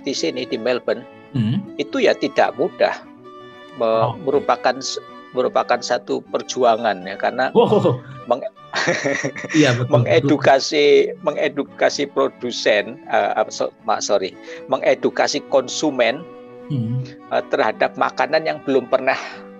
di 0.02 0.12
sini 0.14 0.46
di 0.46 0.56
Melbourne, 0.56 1.02
Hmm. 1.34 1.60
itu 1.76 1.98
ya 1.98 2.14
tidak 2.14 2.54
mudah. 2.56 2.94
Me- 3.76 3.84
Oh. 4.08 4.16
merupakan 4.24 4.72
merupakan 5.36 5.76
satu 5.84 6.24
perjuangan 6.32 7.04
ya 7.04 7.12
karena 7.20 7.52
Wow. 7.52 8.00
meng- 8.24 8.48
Iya 9.56 9.76
betul. 9.76 9.92
mengedukasi 10.00 10.84
mengedukasi 11.20 12.08
produsen 12.08 12.96
apa, 13.12 13.52
so- 13.52 13.72
sorry 14.00 14.32
mengedukasi 14.72 15.44
konsumen 15.52 16.24
Hmm. 16.72 17.04
eh, 17.30 17.44
terhadap 17.52 17.94
makanan 18.00 18.48
yang 18.48 18.58
belum 18.64 18.88
pernah 18.88 19.16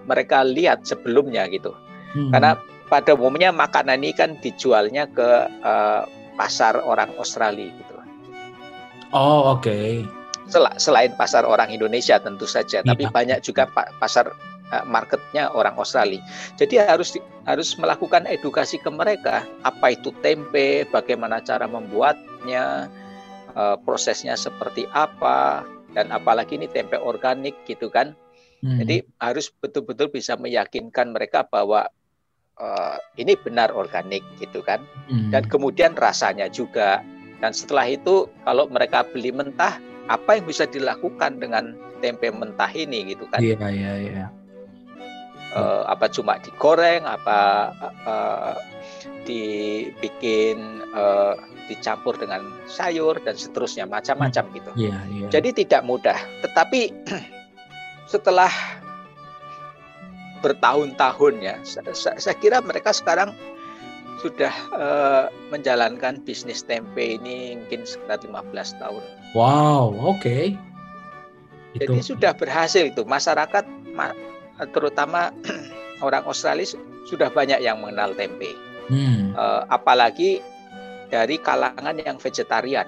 mereka 0.08 0.40
lihat 0.42 0.80
sebelumnya 0.88 1.44
gitu 1.52 1.76
Hmm. 2.16 2.32
karena 2.32 2.56
pada 2.86 3.14
umumnya 3.14 3.50
makanan 3.50 3.98
ini 4.02 4.14
kan 4.14 4.38
dijualnya 4.38 5.06
ke 5.10 5.30
eh, 5.50 6.02
pasar 6.36 6.78
orang 6.84 7.10
Australia 7.18 7.68
gitu 7.72 7.94
Oh 9.14 9.54
oke. 9.54 10.02
Sel- 10.46 10.76
selain 10.78 11.10
pasar 11.18 11.42
orang 11.42 11.74
Indonesia 11.74 12.18
tentu 12.22 12.46
saja 12.46 12.82
tapi 12.82 13.06
Iya. 13.06 13.10
banyak 13.14 13.38
juga 13.42 13.66
pa- 13.66 13.90
pasar 13.98 14.30
eh, 14.70 14.84
marketnya 14.86 15.50
orang 15.50 15.74
Australia 15.74 16.22
jadi 16.54 16.86
harus 16.86 17.14
harus 17.46 17.74
melakukan 17.78 18.26
edukasi 18.30 18.78
ke 18.78 18.90
mereka 18.90 19.42
apa 19.62 19.94
itu 19.94 20.10
tempe 20.22 20.86
bagaimana 20.90 21.42
cara 21.42 21.66
membuatnya 21.66 22.86
eh, 23.54 23.76
prosesnya 23.82 24.38
seperti 24.38 24.86
apa 24.94 25.66
dan 25.94 26.14
apalagi 26.14 26.54
ini 26.60 26.70
tempe 26.70 26.94
organik 26.98 27.56
gitu 27.66 27.90
kan 27.90 28.14
Hmm. 28.56 28.80
Jadi 28.80 29.04
harus 29.20 29.52
betul-betul 29.52 30.08
bisa 30.08 30.32
meyakinkan 30.40 31.12
mereka 31.12 31.44
bahwa 31.44 31.92
eh, 32.60 32.96
ini 33.20 33.36
benar 33.36 33.72
organik 33.72 34.22
gitu 34.40 34.60
kan. 34.64 34.82
Hmm. 35.08 35.30
Dan 35.32 35.46
kemudian 35.48 35.94
rasanya 35.96 36.48
juga. 36.48 37.00
Dan 37.36 37.52
setelah 37.52 37.84
itu 37.84 38.28
kalau 38.48 38.64
mereka 38.72 39.04
beli 39.04 39.28
mentah, 39.28 39.76
apa 40.08 40.40
yang 40.40 40.48
bisa 40.48 40.64
dilakukan 40.64 41.36
dengan 41.36 41.76
tempe 42.00 42.32
mentah 42.32 42.70
ini 42.72 43.12
gitu 43.12 43.28
kan? 43.28 43.40
Iya 43.42 43.60
iya 43.68 43.92
iya. 44.00 44.26
Eh, 45.56 45.82
apa 45.88 46.08
cuma 46.12 46.36
digoreng, 46.40 47.04
apa 47.04 47.72
eh, 48.04 48.56
dibikin 49.24 50.84
eh, 50.92 51.34
dicampur 51.66 52.14
dengan 52.14 52.46
sayur 52.70 53.18
dan 53.24 53.34
seterusnya 53.34 53.84
macam-macam 53.88 54.44
gitu. 54.54 54.70
Iya 54.78 54.98
iya. 55.10 55.26
Jadi 55.32 55.64
tidak 55.64 55.82
mudah. 55.82 56.18
Tetapi 56.44 56.92
setelah 58.12 58.50
bertahun-tahun 60.46 61.34
ya, 61.42 61.58
sa- 61.62 61.82
sa- 61.90 62.14
saya 62.14 62.36
kira 62.38 62.62
mereka 62.62 62.94
sekarang 62.94 63.34
sudah 64.22 64.54
eh, 64.72 65.24
menjalankan 65.50 66.22
bisnis 66.22 66.62
tempe 66.62 67.18
ini 67.18 67.58
mungkin 67.58 67.82
sekitar 67.82 68.22
15 68.22 68.46
tahun. 68.78 69.02
Wow 69.34 69.90
oke. 70.14 70.54
Itu. 71.74 71.92
Jadi 71.92 71.98
sudah 72.00 72.32
berhasil 72.32 72.86
itu 72.86 73.02
masyarakat 73.02 73.66
ma- 73.92 74.16
terutama 74.72 75.34
orang 76.06 76.22
Australia 76.24 76.64
su- 76.64 76.80
sudah 77.04 77.28
banyak 77.28 77.60
yang 77.60 77.82
mengenal 77.82 78.14
tempe. 78.14 78.54
Hmm. 78.88 79.34
Eh, 79.34 79.62
apalagi 79.68 80.38
dari 81.06 81.36
kalangan 81.36 81.98
yang 81.98 82.16
vegetarian, 82.16 82.86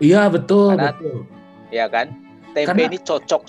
Iya 0.00 0.28
betul 0.28 0.72
Karena- 0.74 0.96
betul. 0.96 1.18
ya 1.68 1.86
kan? 1.86 2.08
Tempe 2.50 2.72
Karena- 2.72 2.88
ini 2.88 2.98
cocok 2.98 3.42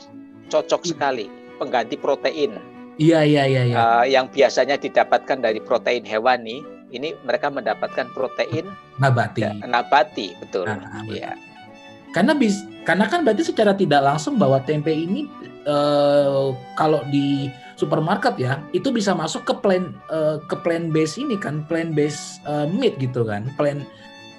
cocok 0.47 0.81
sekali 0.83 1.25
pengganti 1.57 1.95
protein. 1.95 2.59
Iya 3.01 3.25
iya 3.25 3.43
iya 3.49 3.61
iya. 3.65 3.75
Eh, 3.81 4.05
yang 4.13 4.29
biasanya 4.29 4.77
didapatkan 4.77 5.41
dari 5.41 5.57
protein 5.57 6.05
hewani, 6.05 6.61
ini 6.93 7.17
mereka 7.25 7.49
mendapatkan 7.49 8.13
protein 8.13 8.69
Nabati. 9.01 9.41
ya, 9.41 9.57
nabati, 9.65 10.37
betul. 10.37 10.69
Nah. 10.69 11.01
Iya. 11.09 11.33
Karena 12.13 12.37
bis, 12.37 12.61
karena 12.85 13.09
kan 13.09 13.25
berarti 13.25 13.49
secara 13.49 13.73
tidak 13.73 14.05
langsung 14.05 14.37
bahwa 14.37 14.61
tempe 14.61 14.93
ini 14.93 15.25
eh, 15.65 16.47
kalau 16.77 17.01
di 17.09 17.49
supermarket 17.79 18.37
ya 18.37 18.61
itu 18.77 18.93
bisa 18.93 19.17
masuk 19.17 19.41
ke 19.47 19.53
plan 19.57 19.89
eh, 20.13 20.37
ke 20.45 20.55
plant 20.61 20.93
base 20.93 21.17
ini 21.17 21.39
kan 21.39 21.65
plant 21.65 21.97
base 21.97 22.37
eh, 22.45 22.69
meat 22.69 22.99
gitu 23.01 23.25
kan 23.25 23.49
plant 23.57 23.81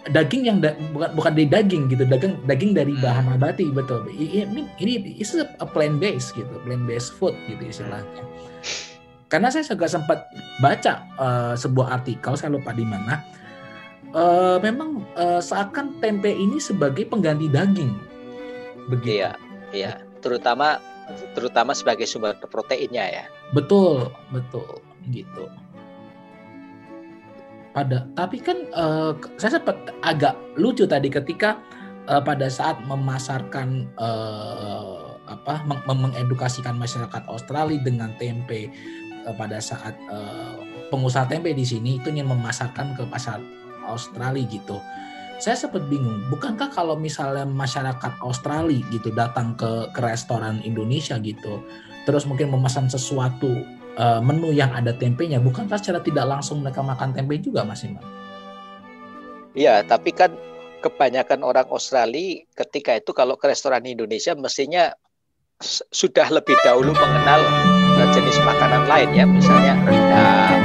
daging 0.04 0.42
yang 0.44 0.58
da- 0.58 0.74
bukan 0.90 1.14
bukan 1.14 1.32
dari 1.32 1.46
daging 1.46 1.82
gitu 1.86 2.02
daging 2.02 2.34
daging 2.42 2.72
dari 2.72 2.92
Hmm. 2.92 3.02
bahan 3.02 3.24
nabati 3.30 3.70
betul 3.70 4.02
I- 4.08 4.42
ini 4.42 4.66
ini 4.76 4.92
is 5.16 5.30
a 5.36 5.46
plant 5.64 5.98
base 5.98 6.32
gitu 6.32 6.50
plant 6.60 6.82
based 6.84 7.14
food 7.14 7.38
gitu 7.46 7.62
istilahnya 7.62 8.22
karena 9.28 9.48
saya 9.48 9.62
juga 9.64 9.86
sempat 9.86 10.26
baca 10.58 10.92
eh, 11.06 11.54
sebuah 11.54 11.94
artikel 11.94 12.34
saya 12.34 12.50
lupa 12.50 12.70
di 12.70 12.82
mana 12.82 13.22
eh, 14.08 14.58
memang 14.58 15.06
eh, 15.14 15.38
seakan 15.38 15.96
tempe 15.98 16.28
ini 16.28 16.58
sebagai 16.58 17.06
pengganti 17.06 17.46
daging 17.46 17.94
begitu 18.88 19.22
Iya, 19.22 19.30
iya. 19.70 19.92
Terutama 20.18 20.78
terutama 21.34 21.72
sebagai 21.72 22.06
sumber 22.06 22.38
proteinnya 22.42 23.02
ya. 23.04 23.24
betul 23.50 24.10
betul 24.30 24.80
gitu 25.08 25.46
pada 27.72 28.04
tapi 28.12 28.38
kan 28.38 28.68
eh, 28.68 29.12
saya 29.40 29.58
sempat 29.58 29.92
agak 30.04 30.36
lucu 30.60 30.84
tadi 30.84 31.08
ketika 31.08 31.60
eh, 32.08 32.22
pada 32.22 32.46
saat 32.52 32.80
memasarkan 32.84 33.88
eh, 33.96 35.02
apa 35.22 35.64
meng- 35.64 35.84
meng- 35.88 36.02
mengedukasikan 36.12 36.76
masyarakat 36.76 37.24
Australia 37.28 37.80
dengan 37.80 38.12
tempe 38.20 38.68
eh, 39.24 39.34
pada 39.40 39.58
saat 39.58 39.96
eh, 39.96 40.54
pengusaha 40.92 41.24
tempe 41.24 41.56
di 41.56 41.64
sini 41.64 41.96
itu 41.96 42.12
ingin 42.12 42.28
memasarkan 42.28 42.92
ke 42.92 43.08
pasar 43.08 43.40
Australia 43.88 44.44
gitu. 44.46 44.76
Saya 45.42 45.58
sempat 45.58 45.90
bingung, 45.90 46.22
bukankah 46.30 46.70
kalau 46.70 46.94
misalnya 46.94 47.42
masyarakat 47.42 48.14
Australia 48.22 48.78
gitu 48.94 49.10
datang 49.10 49.58
ke 49.58 49.90
ke 49.90 49.98
restoran 49.98 50.62
Indonesia 50.62 51.18
gitu, 51.18 51.58
terus 52.06 52.30
mungkin 52.30 52.54
memesan 52.54 52.86
sesuatu 52.86 53.50
eh, 53.94 54.20
menu 54.20 54.52
yang 54.52 54.72
ada 54.72 54.92
tempenya, 54.92 55.38
bukankah 55.38 55.76
secara 55.76 56.00
tidak 56.00 56.24
langsung 56.28 56.60
mereka 56.60 56.80
makan 56.80 57.12
tempe 57.12 57.36
juga, 57.38 57.62
Mas 57.62 57.84
Iman? 57.84 58.02
Iya, 59.52 59.84
tapi 59.84 60.16
kan 60.16 60.32
kebanyakan 60.80 61.44
orang 61.44 61.68
Australia 61.68 62.42
ketika 62.56 62.96
itu 62.96 63.12
kalau 63.12 63.36
ke 63.36 63.46
restoran 63.46 63.84
Indonesia 63.84 64.32
mestinya 64.34 64.90
sudah 65.92 66.26
lebih 66.26 66.58
dahulu 66.66 66.90
mengenal 66.90 67.38
jenis 68.10 68.34
makanan 68.42 68.88
lain 68.90 69.08
ya, 69.14 69.24
misalnya 69.28 69.78
rendang, 69.86 70.58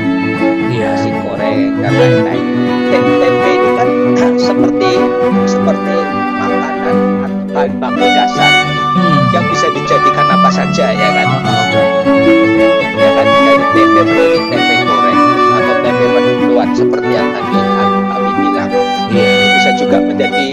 Iya. 0.73 0.89
nasi 0.89 1.09
goreng 1.21 1.77
dan 1.83 1.91
lain-lain. 1.93 2.45
Tem- 2.89 3.19
Tempe 3.21 3.49
ini 3.51 3.69
kan 3.77 3.89
seperti 4.47 4.91
seperti 5.45 5.95
makanan 6.01 6.97
atau 7.27 7.45
bahan 7.53 7.71
baku 7.77 8.05
dasar 8.09 8.53
Hmm. 8.97 9.29
yang 9.29 9.45
bisa 9.53 9.69
dijadikan 9.69 10.25
apa 10.25 10.49
saja 10.49 10.89
ya 10.89 11.09
kan 11.13 11.27
tempe 13.77 14.01
menjadi 14.01 14.39
tempe 14.49 14.75
goreng 14.89 15.21
atau 15.53 15.75
tempe 15.85 16.05
mendoan 16.09 16.69
seperti 16.73 17.09
yang 17.13 17.29
tadi 17.29 17.59
Abi 18.09 18.31
bilang 18.41 18.71
bisa 19.13 19.71
juga 19.77 19.97
menjadi 20.01 20.47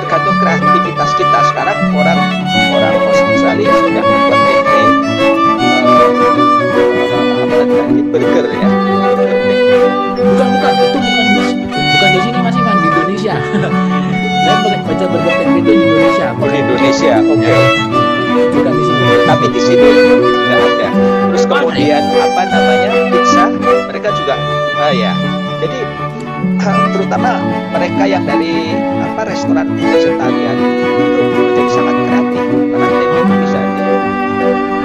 tergantung 0.00 0.36
kreativitas 0.40 1.10
kita 1.20 1.38
sekarang 1.52 1.78
orang 1.92 2.20
orang 2.72 2.94
Australia 3.12 3.70
sudah 3.76 4.04
membuat 4.04 4.40
tempe 4.48 4.80
tadi 7.76 8.00
burger 8.16 8.46
ya. 8.48 8.68
Bukan 10.16 10.48
bukan 10.56 10.72
itu 10.80 10.98
bukan 10.98 11.26
di 11.28 11.42
bukan 11.60 12.08
di 12.08 12.20
sini 12.24 12.38
masih 12.40 12.62
kan 12.64 12.76
di 12.80 12.88
Indonesia. 12.88 13.34
Saya 14.46 14.56
baca 14.64 14.78
baca 14.88 15.04
burger 15.12 15.34
tempe 15.44 15.58
itu 15.60 15.70
di 15.76 15.84
Indonesia. 15.84 16.26
Oh, 16.40 16.48
di 16.48 16.58
Indonesia 16.64 17.14
oke 17.20 17.44
Ya, 17.44 18.05
bukan 18.52 18.72
di 18.72 18.84
sini. 18.84 19.06
tapi 19.26 19.46
di 19.50 19.60
sini 19.60 19.88
tidak 20.46 20.60
ada. 20.60 20.88
Terus 21.32 21.44
kemudian 21.48 22.02
apa 22.20 22.42
namanya 22.48 22.90
pizza 23.12 23.44
mereka 23.88 24.08
juga 24.16 24.34
ah 24.76 24.92
ya 24.92 25.12
jadi 25.56 25.78
eh, 26.60 26.86
terutama 26.92 27.40
mereka 27.72 28.02
yang 28.04 28.24
dari 28.28 28.76
apa 29.00 29.24
restoran 29.24 29.72
vegetarian 29.72 30.56
itu 30.60 31.22
menjadi 31.32 31.70
sangat 31.72 31.96
kreatif. 31.96 32.44
Karena 32.46 32.86
tempe 32.92 33.16
itu 33.16 33.34
bisa 33.40 33.60
di, 33.64 33.84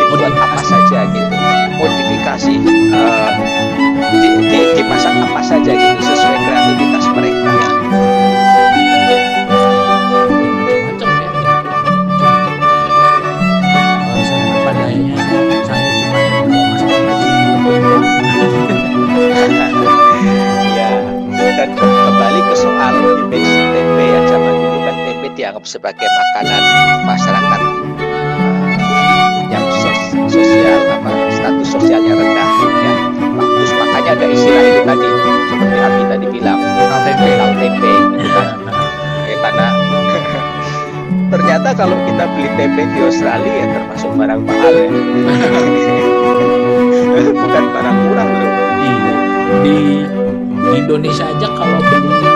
dibuat 0.00 0.34
apa 0.40 0.60
saja 0.64 1.00
gitu. 1.12 1.36
Modifikasi 1.82 2.54
eh, 2.96 3.61
sebagai 25.72 26.04
makanan 26.04 26.62
masyarakat 27.08 27.60
eh, 28.76 29.40
yang 29.48 29.64
sos- 29.72 30.12
sosial 30.28 31.00
apa 31.00 31.10
status 31.32 31.68
sosialnya 31.72 32.12
rendah 32.12 32.48
ya. 32.60 32.92
Bagus 33.32 33.72
makanya 33.80 34.10
ada 34.20 34.26
istilah 34.28 34.64
itu 34.68 34.80
tadi 34.84 35.08
seperti 35.48 35.76
Abi 35.80 36.02
tadi 36.12 36.26
bilang 36.28 36.60
tempe. 36.60 37.32
tahu 37.40 37.52
tempe 37.56 37.88
gitu 37.88 38.28
kan. 38.36 38.48
Ya, 39.24 39.36
karena 39.40 39.66
ternyata 41.32 41.68
kalau 41.72 41.96
kita 42.04 42.24
beli 42.36 42.52
tempe 42.60 42.82
di 42.92 42.98
Australia 43.00 43.52
ya 43.56 43.66
termasuk 43.72 44.12
barang 44.12 44.40
mahal 44.44 44.74
ya. 44.76 44.88
Bukan 47.32 47.64
barang 47.72 47.96
murah 47.96 48.28
loh. 48.28 48.52
Iya. 48.76 49.12
Di 49.64 49.76
di 50.52 50.70
Indonesia 50.76 51.24
aja 51.32 51.48
kalau 51.56 51.80
beli 51.80 52.31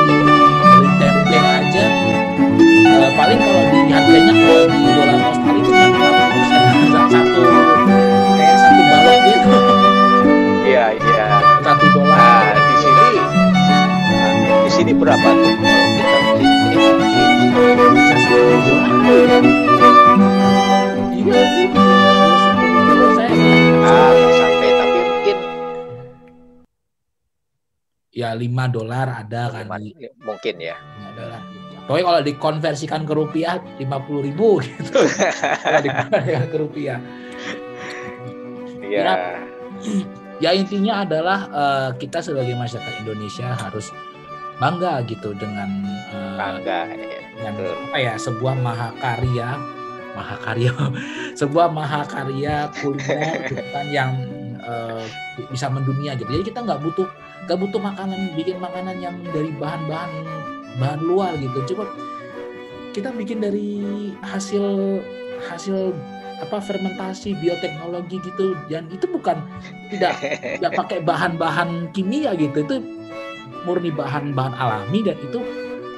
paling 3.17 3.41
kalau 3.41 3.65
di 3.73 3.81
harganya 3.89 4.33
kalau 4.37 4.65
di 4.69 4.77
dolar 4.93 5.19
Australia 5.25 5.65
itu 5.65 5.73
50 5.73 7.13
satu 7.17 7.43
kayak 8.37 8.57
satu 8.61 8.83
balok 8.93 9.19
gitu? 9.25 9.57
Iya 10.69 10.85
iya. 11.01 11.25
Satu 11.65 11.87
dolar. 11.97 12.13
Nah, 12.13 12.61
di 12.61 12.77
sini 12.85 13.09
nah, 13.17 14.33
di 14.69 14.71
sini 14.71 14.93
berapa 14.93 15.29
tuh? 15.33 15.55
Kalau 15.57 16.33
kita 16.37 16.89
beli 16.93 17.25
iya 21.17 21.41
sih. 21.57 21.67
Ah, 23.87 24.13
sampai 24.37 24.71
tapi 24.77 24.99
mungkin. 25.09 25.37
Ya 28.13 28.37
5 28.37 28.65
dolar 28.69 29.09
ada 29.25 29.43
kan 29.57 29.65
mungkin 30.21 30.55
ya. 30.61 30.77
5 31.01 31.17
dolar. 31.17 31.56
Pokoknya 31.87 32.05
kalau 32.05 32.21
dikonversikan 32.27 33.01
ke 33.07 33.13
rupiah 33.15 33.63
50 33.79 34.27
ribu 34.27 34.59
gitu. 34.59 34.99
kalau 35.63 35.81
dikonversikan 35.87 36.45
ke 36.51 36.57
rupiah. 36.59 36.99
Iya. 38.83 39.03
Ya. 39.03 39.15
Ya 40.37 40.51
intinya 40.53 41.07
adalah 41.07 41.39
eh, 41.49 41.91
kita 41.97 42.21
sebagai 42.21 42.53
masyarakat 42.59 43.07
Indonesia 43.07 43.57
harus 43.57 43.89
bangga 44.61 45.05
gitu 45.09 45.33
dengan 45.37 45.69
eh, 46.13 46.37
Bangga 46.37 46.81
ya. 46.93 47.21
dengan 47.37 47.55
apa 47.93 47.99
ya 48.01 48.15
sebuah 48.17 48.55
mahakarya 48.57 49.49
mahakarya 50.17 50.73
sebuah 51.41 51.69
mahakarya 51.73 52.73
kuliner 52.81 53.49
gitu 53.53 53.65
kan 53.73 53.87
yang 53.93 54.11
eh, 54.61 55.05
bisa 55.53 55.69
mendunia 55.69 56.17
gitu 56.17 56.29
jadi 56.29 56.45
kita 56.53 56.61
nggak 56.65 56.81
butuh 56.85 57.09
nggak 57.47 57.59
butuh 57.61 57.81
makanan 57.81 58.33
bikin 58.33 58.57
makanan 58.57 58.97
yang 58.99 59.17
dari 59.29 59.53
bahan-bahan 59.57 60.11
bahan 60.77 61.01
luar 61.05 61.33
gitu 61.41 61.75
coba 61.75 61.85
kita 62.93 63.13
bikin 63.13 63.45
dari 63.45 63.81
hasil 64.25 65.01
hasil 65.53 65.93
apa 66.37 66.61
fermentasi 66.61 67.33
bioteknologi 67.41 68.21
gitu 68.21 68.53
dan 68.69 68.89
itu 68.93 69.09
bukan 69.09 69.41
tidak 69.89 70.17
tidak 70.61 70.73
pakai 70.77 70.99
bahan-bahan 71.01 71.89
kimia 71.97 72.37
gitu 72.37 72.65
itu 72.65 72.77
murni 73.65 73.91
bahan-bahan 73.91 74.55
alami 74.57 75.01
dan 75.03 75.17
itu 75.19 75.41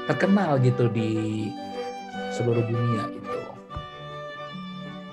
terkenal 0.09 0.57
gitu 0.65 0.89
di 0.89 1.53
seluruh 2.33 2.65
dunia 2.65 3.05
gitu. 3.13 3.37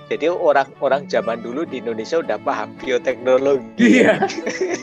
Jadi 0.05 0.29
orang-orang 0.29 1.09
zaman 1.09 1.41
dulu 1.41 1.65
di 1.65 1.81
Indonesia 1.81 2.21
udah 2.21 2.37
paham 2.37 2.77
bioteknologi. 2.77 4.05
Iya. 4.05 4.21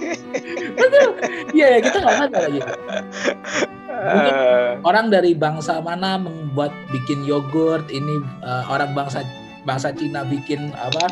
Betul. 0.79 1.11
Iya 1.55 1.67
ya 1.73 1.81
kita 1.81 1.97
nggak 2.03 2.17
sadar 2.19 2.43
aja. 2.51 2.63
Mungkin 4.03 4.35
Eh, 4.35 4.73
orang 4.83 5.07
dari 5.09 5.33
bangsa 5.33 5.79
mana 5.79 6.19
membuat 6.19 6.75
bikin 6.91 7.23
yogurt, 7.23 7.87
ini 7.89 8.19
eh, 8.43 8.65
orang 8.67 8.93
bangsa 8.93 9.23
bangsa 9.63 9.95
Cina 9.95 10.27
bikin 10.27 10.75
apa? 10.75 11.07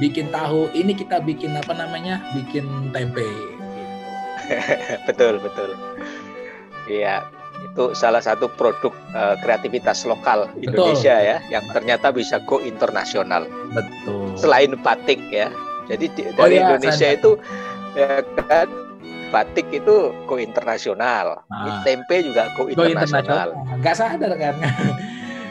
Bikin 0.00 0.32
tahu. 0.32 0.72
Ini 0.72 0.96
kita 0.96 1.20
bikin 1.20 1.52
apa 1.52 1.76
namanya? 1.76 2.24
Bikin 2.32 2.64
tempe. 2.90 3.28
betul 5.06 5.36
betul. 5.38 5.76
Iya, 6.88 7.22
itu 7.62 7.92
salah 7.92 8.24
satu 8.24 8.48
produk 8.50 8.90
eh, 9.12 9.36
kreativitas 9.38 10.08
lokal 10.08 10.48
Indonesia 10.58 11.12
ya, 11.14 11.36
yang 11.52 11.68
ternyata 11.70 12.10
bisa 12.10 12.40
go 12.42 12.58
internasional. 12.58 13.44
Betul. 13.70 14.32
Selain 14.34 14.72
batik 14.80 15.20
ya, 15.28 15.52
jadi 15.86 16.08
di- 16.08 16.24
Oh 16.26 16.34
dari 16.40 16.56
iya, 16.56 16.66
Indonesia 16.66 17.04
selain 17.04 17.20
itu 17.20 17.30
ya 17.92 18.22
kan 18.48 18.68
batik 19.30 19.66
itu 19.70 20.10
go 20.26 20.36
internasional, 20.36 21.46
Ah. 21.48 21.80
tempe 21.86 22.20
juga 22.20 22.50
go 22.54 22.66
internasional. 22.66 23.54
Nggak 23.78 23.94
sadar 23.96 24.32
kan? 24.36 24.54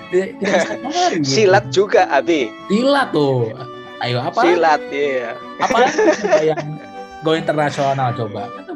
Sadar 0.10 1.10
gitu. 1.16 1.22
Silat 1.22 1.66
juga, 1.70 2.10
Abi. 2.10 2.50
Silat 2.66 3.14
tuh. 3.14 3.54
Ayo 4.02 4.18
apa? 4.24 4.42
Silat, 4.42 4.82
iya. 4.90 5.38
apa 5.60 5.78
yang 6.42 6.60
go 7.24 7.36
internasional 7.36 8.16
coba 8.16 8.48
kita, 8.48 8.74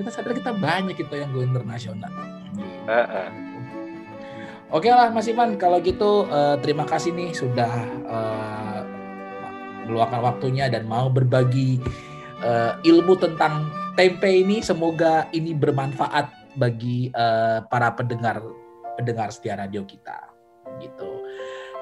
kita 0.00 0.10
sadar 0.10 0.32
kita 0.32 0.50
banyak 0.56 0.96
kita 0.96 1.14
yang 1.20 1.28
go 1.28 1.44
internasional 1.44 2.08
Heeh. 2.88 3.28
oke 4.72 4.88
lah 4.88 5.12
Mas 5.12 5.28
Iman 5.28 5.60
kalau 5.60 5.76
gitu 5.84 6.24
eh, 6.26 6.56
terima 6.64 6.88
kasih 6.88 7.12
nih 7.12 7.36
sudah 7.36 7.68
eh, 8.08 8.80
meluangkan 9.86 10.24
waktunya 10.24 10.66
dan 10.72 10.88
mau 10.88 11.12
berbagi 11.12 11.78
eh, 12.42 12.72
ilmu 12.84 13.16
tentang 13.16 13.70
tempe 13.96 14.28
ini 14.28 14.60
semoga 14.60 15.26
ini 15.32 15.56
bermanfaat 15.56 16.56
bagi 16.56 17.12
eh, 17.12 17.58
para 17.68 17.92
pendengar 17.96 18.40
pendengar 18.96 19.28
setia 19.32 19.60
radio 19.60 19.84
kita. 19.84 20.32
Gitu. 20.80 21.10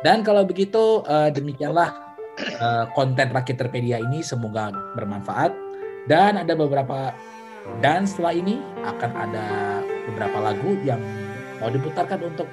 Dan 0.02 0.20
kalau 0.20 0.44
begitu 0.44 1.00
eh, 1.06 1.30
demikianlah 1.32 2.18
eh, 2.38 2.84
konten 2.92 3.30
Rakit 3.32 3.56
Terpedia 3.56 4.02
ini. 4.02 4.20
Semoga 4.20 4.70
bermanfaat. 4.98 5.54
Dan 6.04 6.36
ada 6.36 6.52
beberapa 6.52 7.16
dan 7.80 8.04
setelah 8.04 8.36
ini 8.36 8.60
akan 8.84 9.10
ada 9.16 9.46
beberapa 10.04 10.36
lagu 10.36 10.76
yang 10.84 11.00
mau 11.64 11.72
diputarkan 11.72 12.20
untuk 12.20 12.44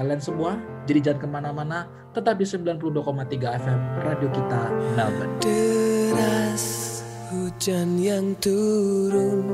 kalian 0.00 0.22
semua. 0.22 0.56
Jadi 0.88 0.98
jangan 1.04 1.20
ke 1.20 1.28
mana-mana. 1.28 1.78
Tetap 2.10 2.40
di 2.40 2.46
92,3 2.48 3.60
FM 3.60 3.80
Radio 4.02 4.28
Kita 4.32 4.62
Melbourne. 4.96 5.34
Deras 5.44 6.79
hujan 7.30 7.94
yang 8.02 8.34
turun 8.42 9.46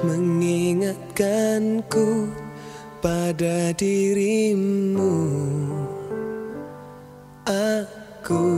mengingatkanku 0.00 2.32
pada 3.04 3.76
dirimu. 3.76 5.12
Aku 7.44 8.48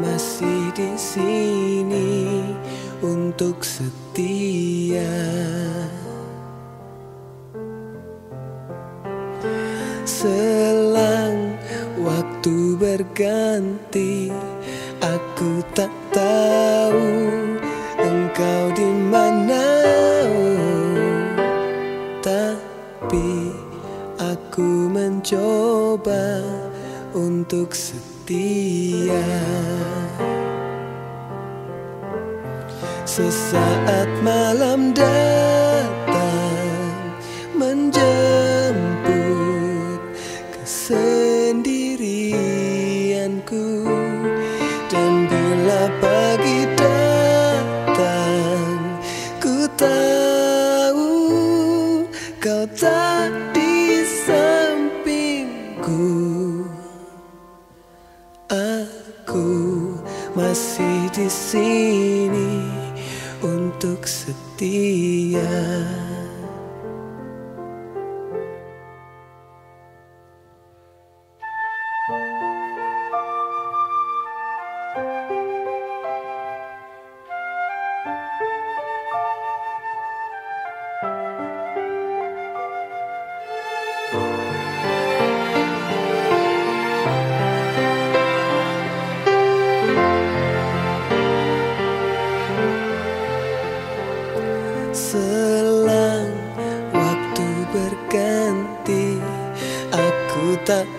masih 0.00 0.72
di 0.72 0.96
sini 0.96 2.40
untuk 3.04 3.60
setia. 3.60 5.04
Selang 10.08 11.60
waktu 12.00 12.80
berganti 12.80 14.32
Aku 14.98 15.62
tak 15.78 15.94
tahu 16.10 16.77
mencoba 25.28 26.40
untuk 27.12 27.76
setia. 27.76 29.20
Sesaat 33.04 34.08
malam 34.24 34.96
datang 34.96 35.57
sini 61.48 62.68
untuk 63.40 64.04
setia. 64.04 65.77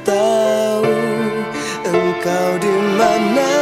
Tahu 0.04 0.96
engkau 1.86 2.50
di 2.60 2.76
mana. 2.98 3.54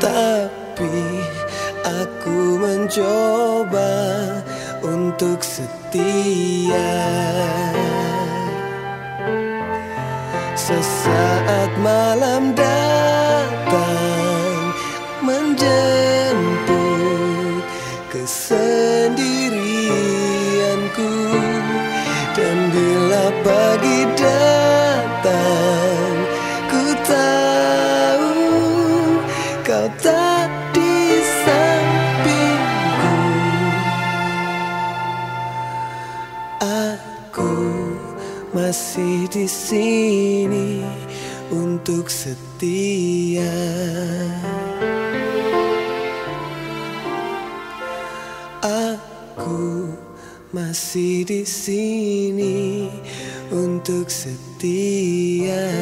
Tapi 0.00 0.96
aku 1.84 2.60
mencoba 2.60 3.94
untuk 4.84 5.40
setia. 5.42 6.94
Sesaat 10.56 11.70
malam 11.78 12.50
datang 12.56 13.94
menjemput 15.22 16.05
masih 38.76 39.24
di 39.32 39.48
sini 39.48 40.84
untuk 41.48 42.12
setia. 42.12 43.56
Aku 48.60 49.96
masih 50.52 51.24
di 51.24 51.48
sini 51.48 52.92
untuk 53.48 54.12
setia. 54.12 55.72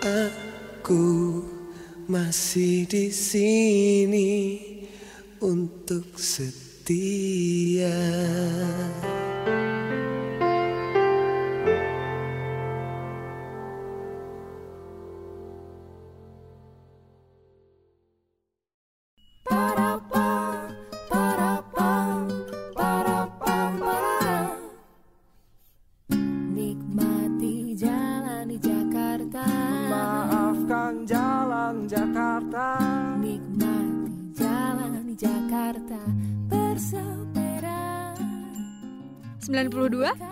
Aku 0.00 1.44
masih 2.08 2.88
di 2.88 3.12
sini 3.12 4.32
untuk 5.44 6.08
setia. 6.16 6.59
día. 6.90 8.79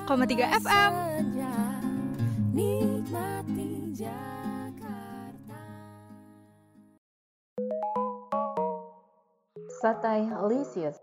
92,3 0.09 0.41
FM. 0.65 0.93
saja 1.05 1.57
Nikmati 2.57 3.93
Jakarta 3.93 5.61
Satai 9.85 10.33
Lisius 10.49 10.97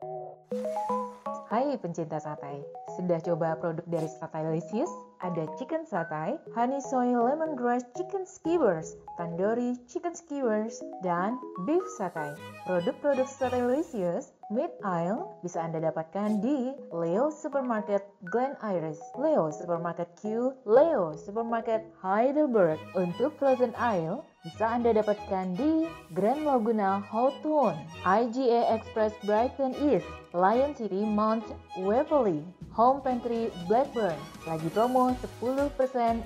Hai 1.45 1.77
pencinta 1.77 2.17
satai, 2.17 2.65
sudah 2.97 3.21
coba 3.21 3.53
produk 3.61 3.85
dari 3.85 4.09
Satai 4.09 4.49
Lisius? 4.49 4.89
Ada 5.21 5.45
chicken 5.61 5.85
satai, 5.85 6.41
honey 6.57 6.81
soy 6.81 7.13
lemongrass 7.13 7.85
chicken 7.93 8.25
skewers, 8.25 8.97
tandoori 9.21 9.77
chicken 9.85 10.17
skewers, 10.17 10.81
dan 11.05 11.37
beef 11.69 11.85
satai. 11.95 12.33
Produk-produk 12.65 13.29
Satai 13.29 13.61
Lisius 13.63 14.34
Mid 14.53 14.69
Aisle 14.85 15.25
bisa 15.41 15.65
Anda 15.65 15.81
dapatkan 15.89 16.37
di 16.37 16.77
Leo 16.93 17.33
Supermarket 17.33 18.05
Glen 18.29 18.53
Iris, 18.61 19.01
Leo 19.17 19.49
Supermarket 19.49 20.13
Q, 20.21 20.53
Leo 20.69 21.17
Supermarket 21.17 21.81
Heidelberg. 21.97 22.77
Untuk 22.93 23.33
Frozen 23.41 23.73
Aisle 23.73 24.21
bisa 24.45 24.69
Anda 24.69 24.93
dapatkan 24.93 25.57
di 25.57 25.89
Grand 26.13 26.45
Laguna 26.45 27.01
Hawthorne, 27.01 27.89
IGA 28.05 28.69
Express 28.77 29.17
Brighton 29.25 29.73
East, 29.81 30.05
Lion 30.37 30.77
City 30.77 31.01
Mount 31.01 31.41
Waverly, 31.81 32.45
Home 32.75 32.99
Pantry 32.99 33.55
Blackburn. 33.71 34.19
Lagi 34.43 34.67
promo 34.75 35.15
10% 35.39 35.71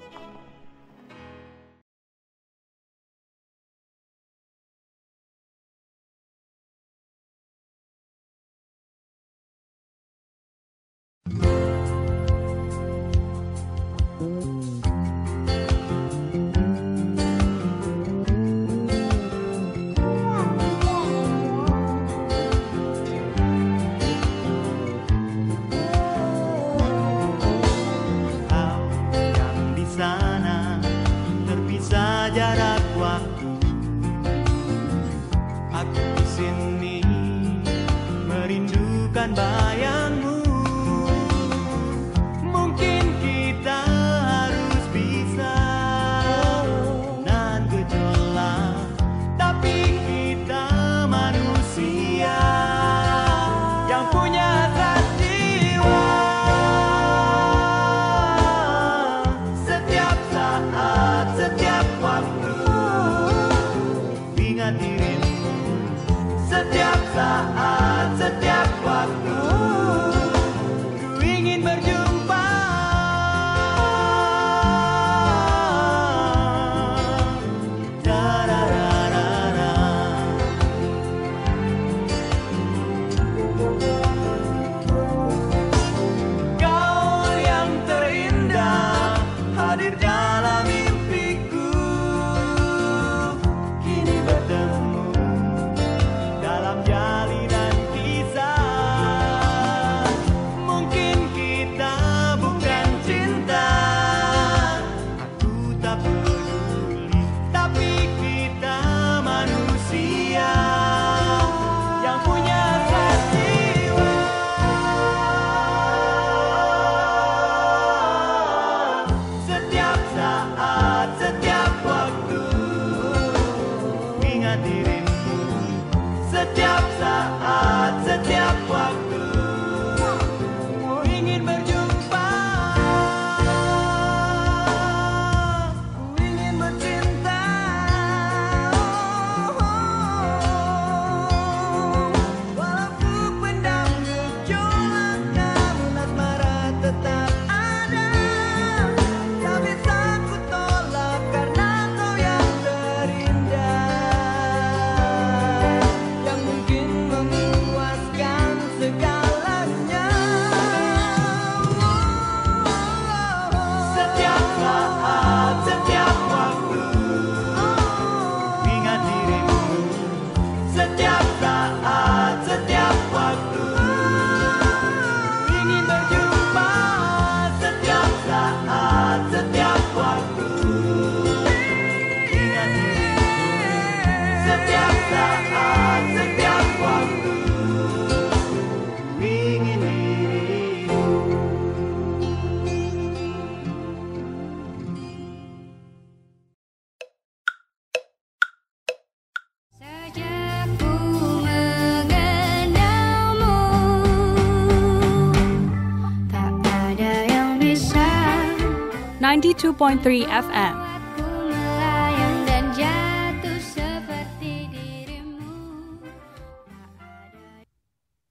92.3 209.60 210.24
FM. 210.24 210.74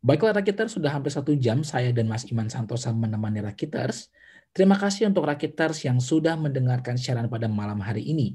Baiklah 0.01 0.41
Rakiters, 0.41 0.73
sudah 0.73 0.89
hampir 0.89 1.13
satu 1.13 1.37
jam 1.37 1.61
saya 1.61 1.93
dan 1.93 2.09
Mas 2.09 2.25
Iman 2.33 2.49
Santosa 2.49 2.89
menemani 2.89 3.45
Rakiters. 3.45 4.09
Terima 4.49 4.73
kasih 4.73 5.05
untuk 5.13 5.29
Rakiters 5.29 5.85
yang 5.85 6.01
sudah 6.01 6.33
mendengarkan 6.33 6.97
siaran 6.97 7.29
pada 7.29 7.45
malam 7.45 7.77
hari 7.77 8.09
ini. 8.09 8.33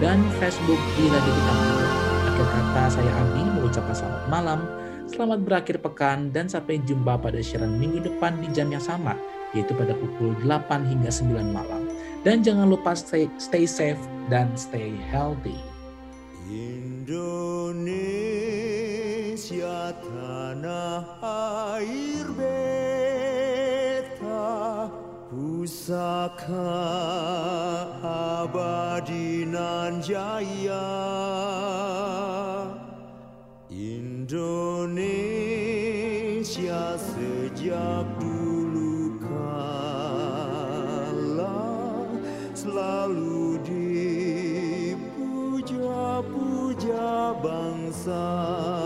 dan 0.00 0.24
Facebook 0.40 0.80
di 0.96 1.12
Radio 1.12 1.32
Kita 1.36 1.52
Melbourne. 1.52 1.92
Akhir 2.32 2.48
kata 2.48 2.88
saya 2.88 3.12
Abi 3.12 3.44
mengucapkan 3.60 3.92
selamat 3.92 4.24
malam, 4.32 4.64
selamat 5.12 5.44
berakhir 5.44 5.84
pekan 5.84 6.32
dan 6.32 6.48
sampai 6.48 6.80
jumpa 6.80 7.20
pada 7.20 7.44
siaran 7.44 7.76
minggu 7.76 8.08
depan 8.08 8.40
di 8.40 8.48
jam 8.56 8.72
yang 8.72 8.80
sama 8.80 9.12
yaitu 9.52 9.76
pada 9.76 9.92
pukul 10.00 10.32
8 10.42 10.80
hingga 10.88 11.12
9 11.12 11.52
malam. 11.52 11.95
Dan 12.26 12.42
jangan 12.42 12.66
lupa 12.66 12.90
stay, 12.98 13.30
stay 13.38 13.70
safe 13.70 14.02
dan 14.26 14.50
stay 14.58 14.98
healthy. 15.14 15.54
Indonesia 16.50 17.14
tanah 19.94 21.22
air 21.78 22.26
beta 22.34 23.30
pusaka 25.30 26.74
abadi 28.02 29.46
nan 29.46 30.02
jaya 30.02 30.90
bangsa 48.06 48.85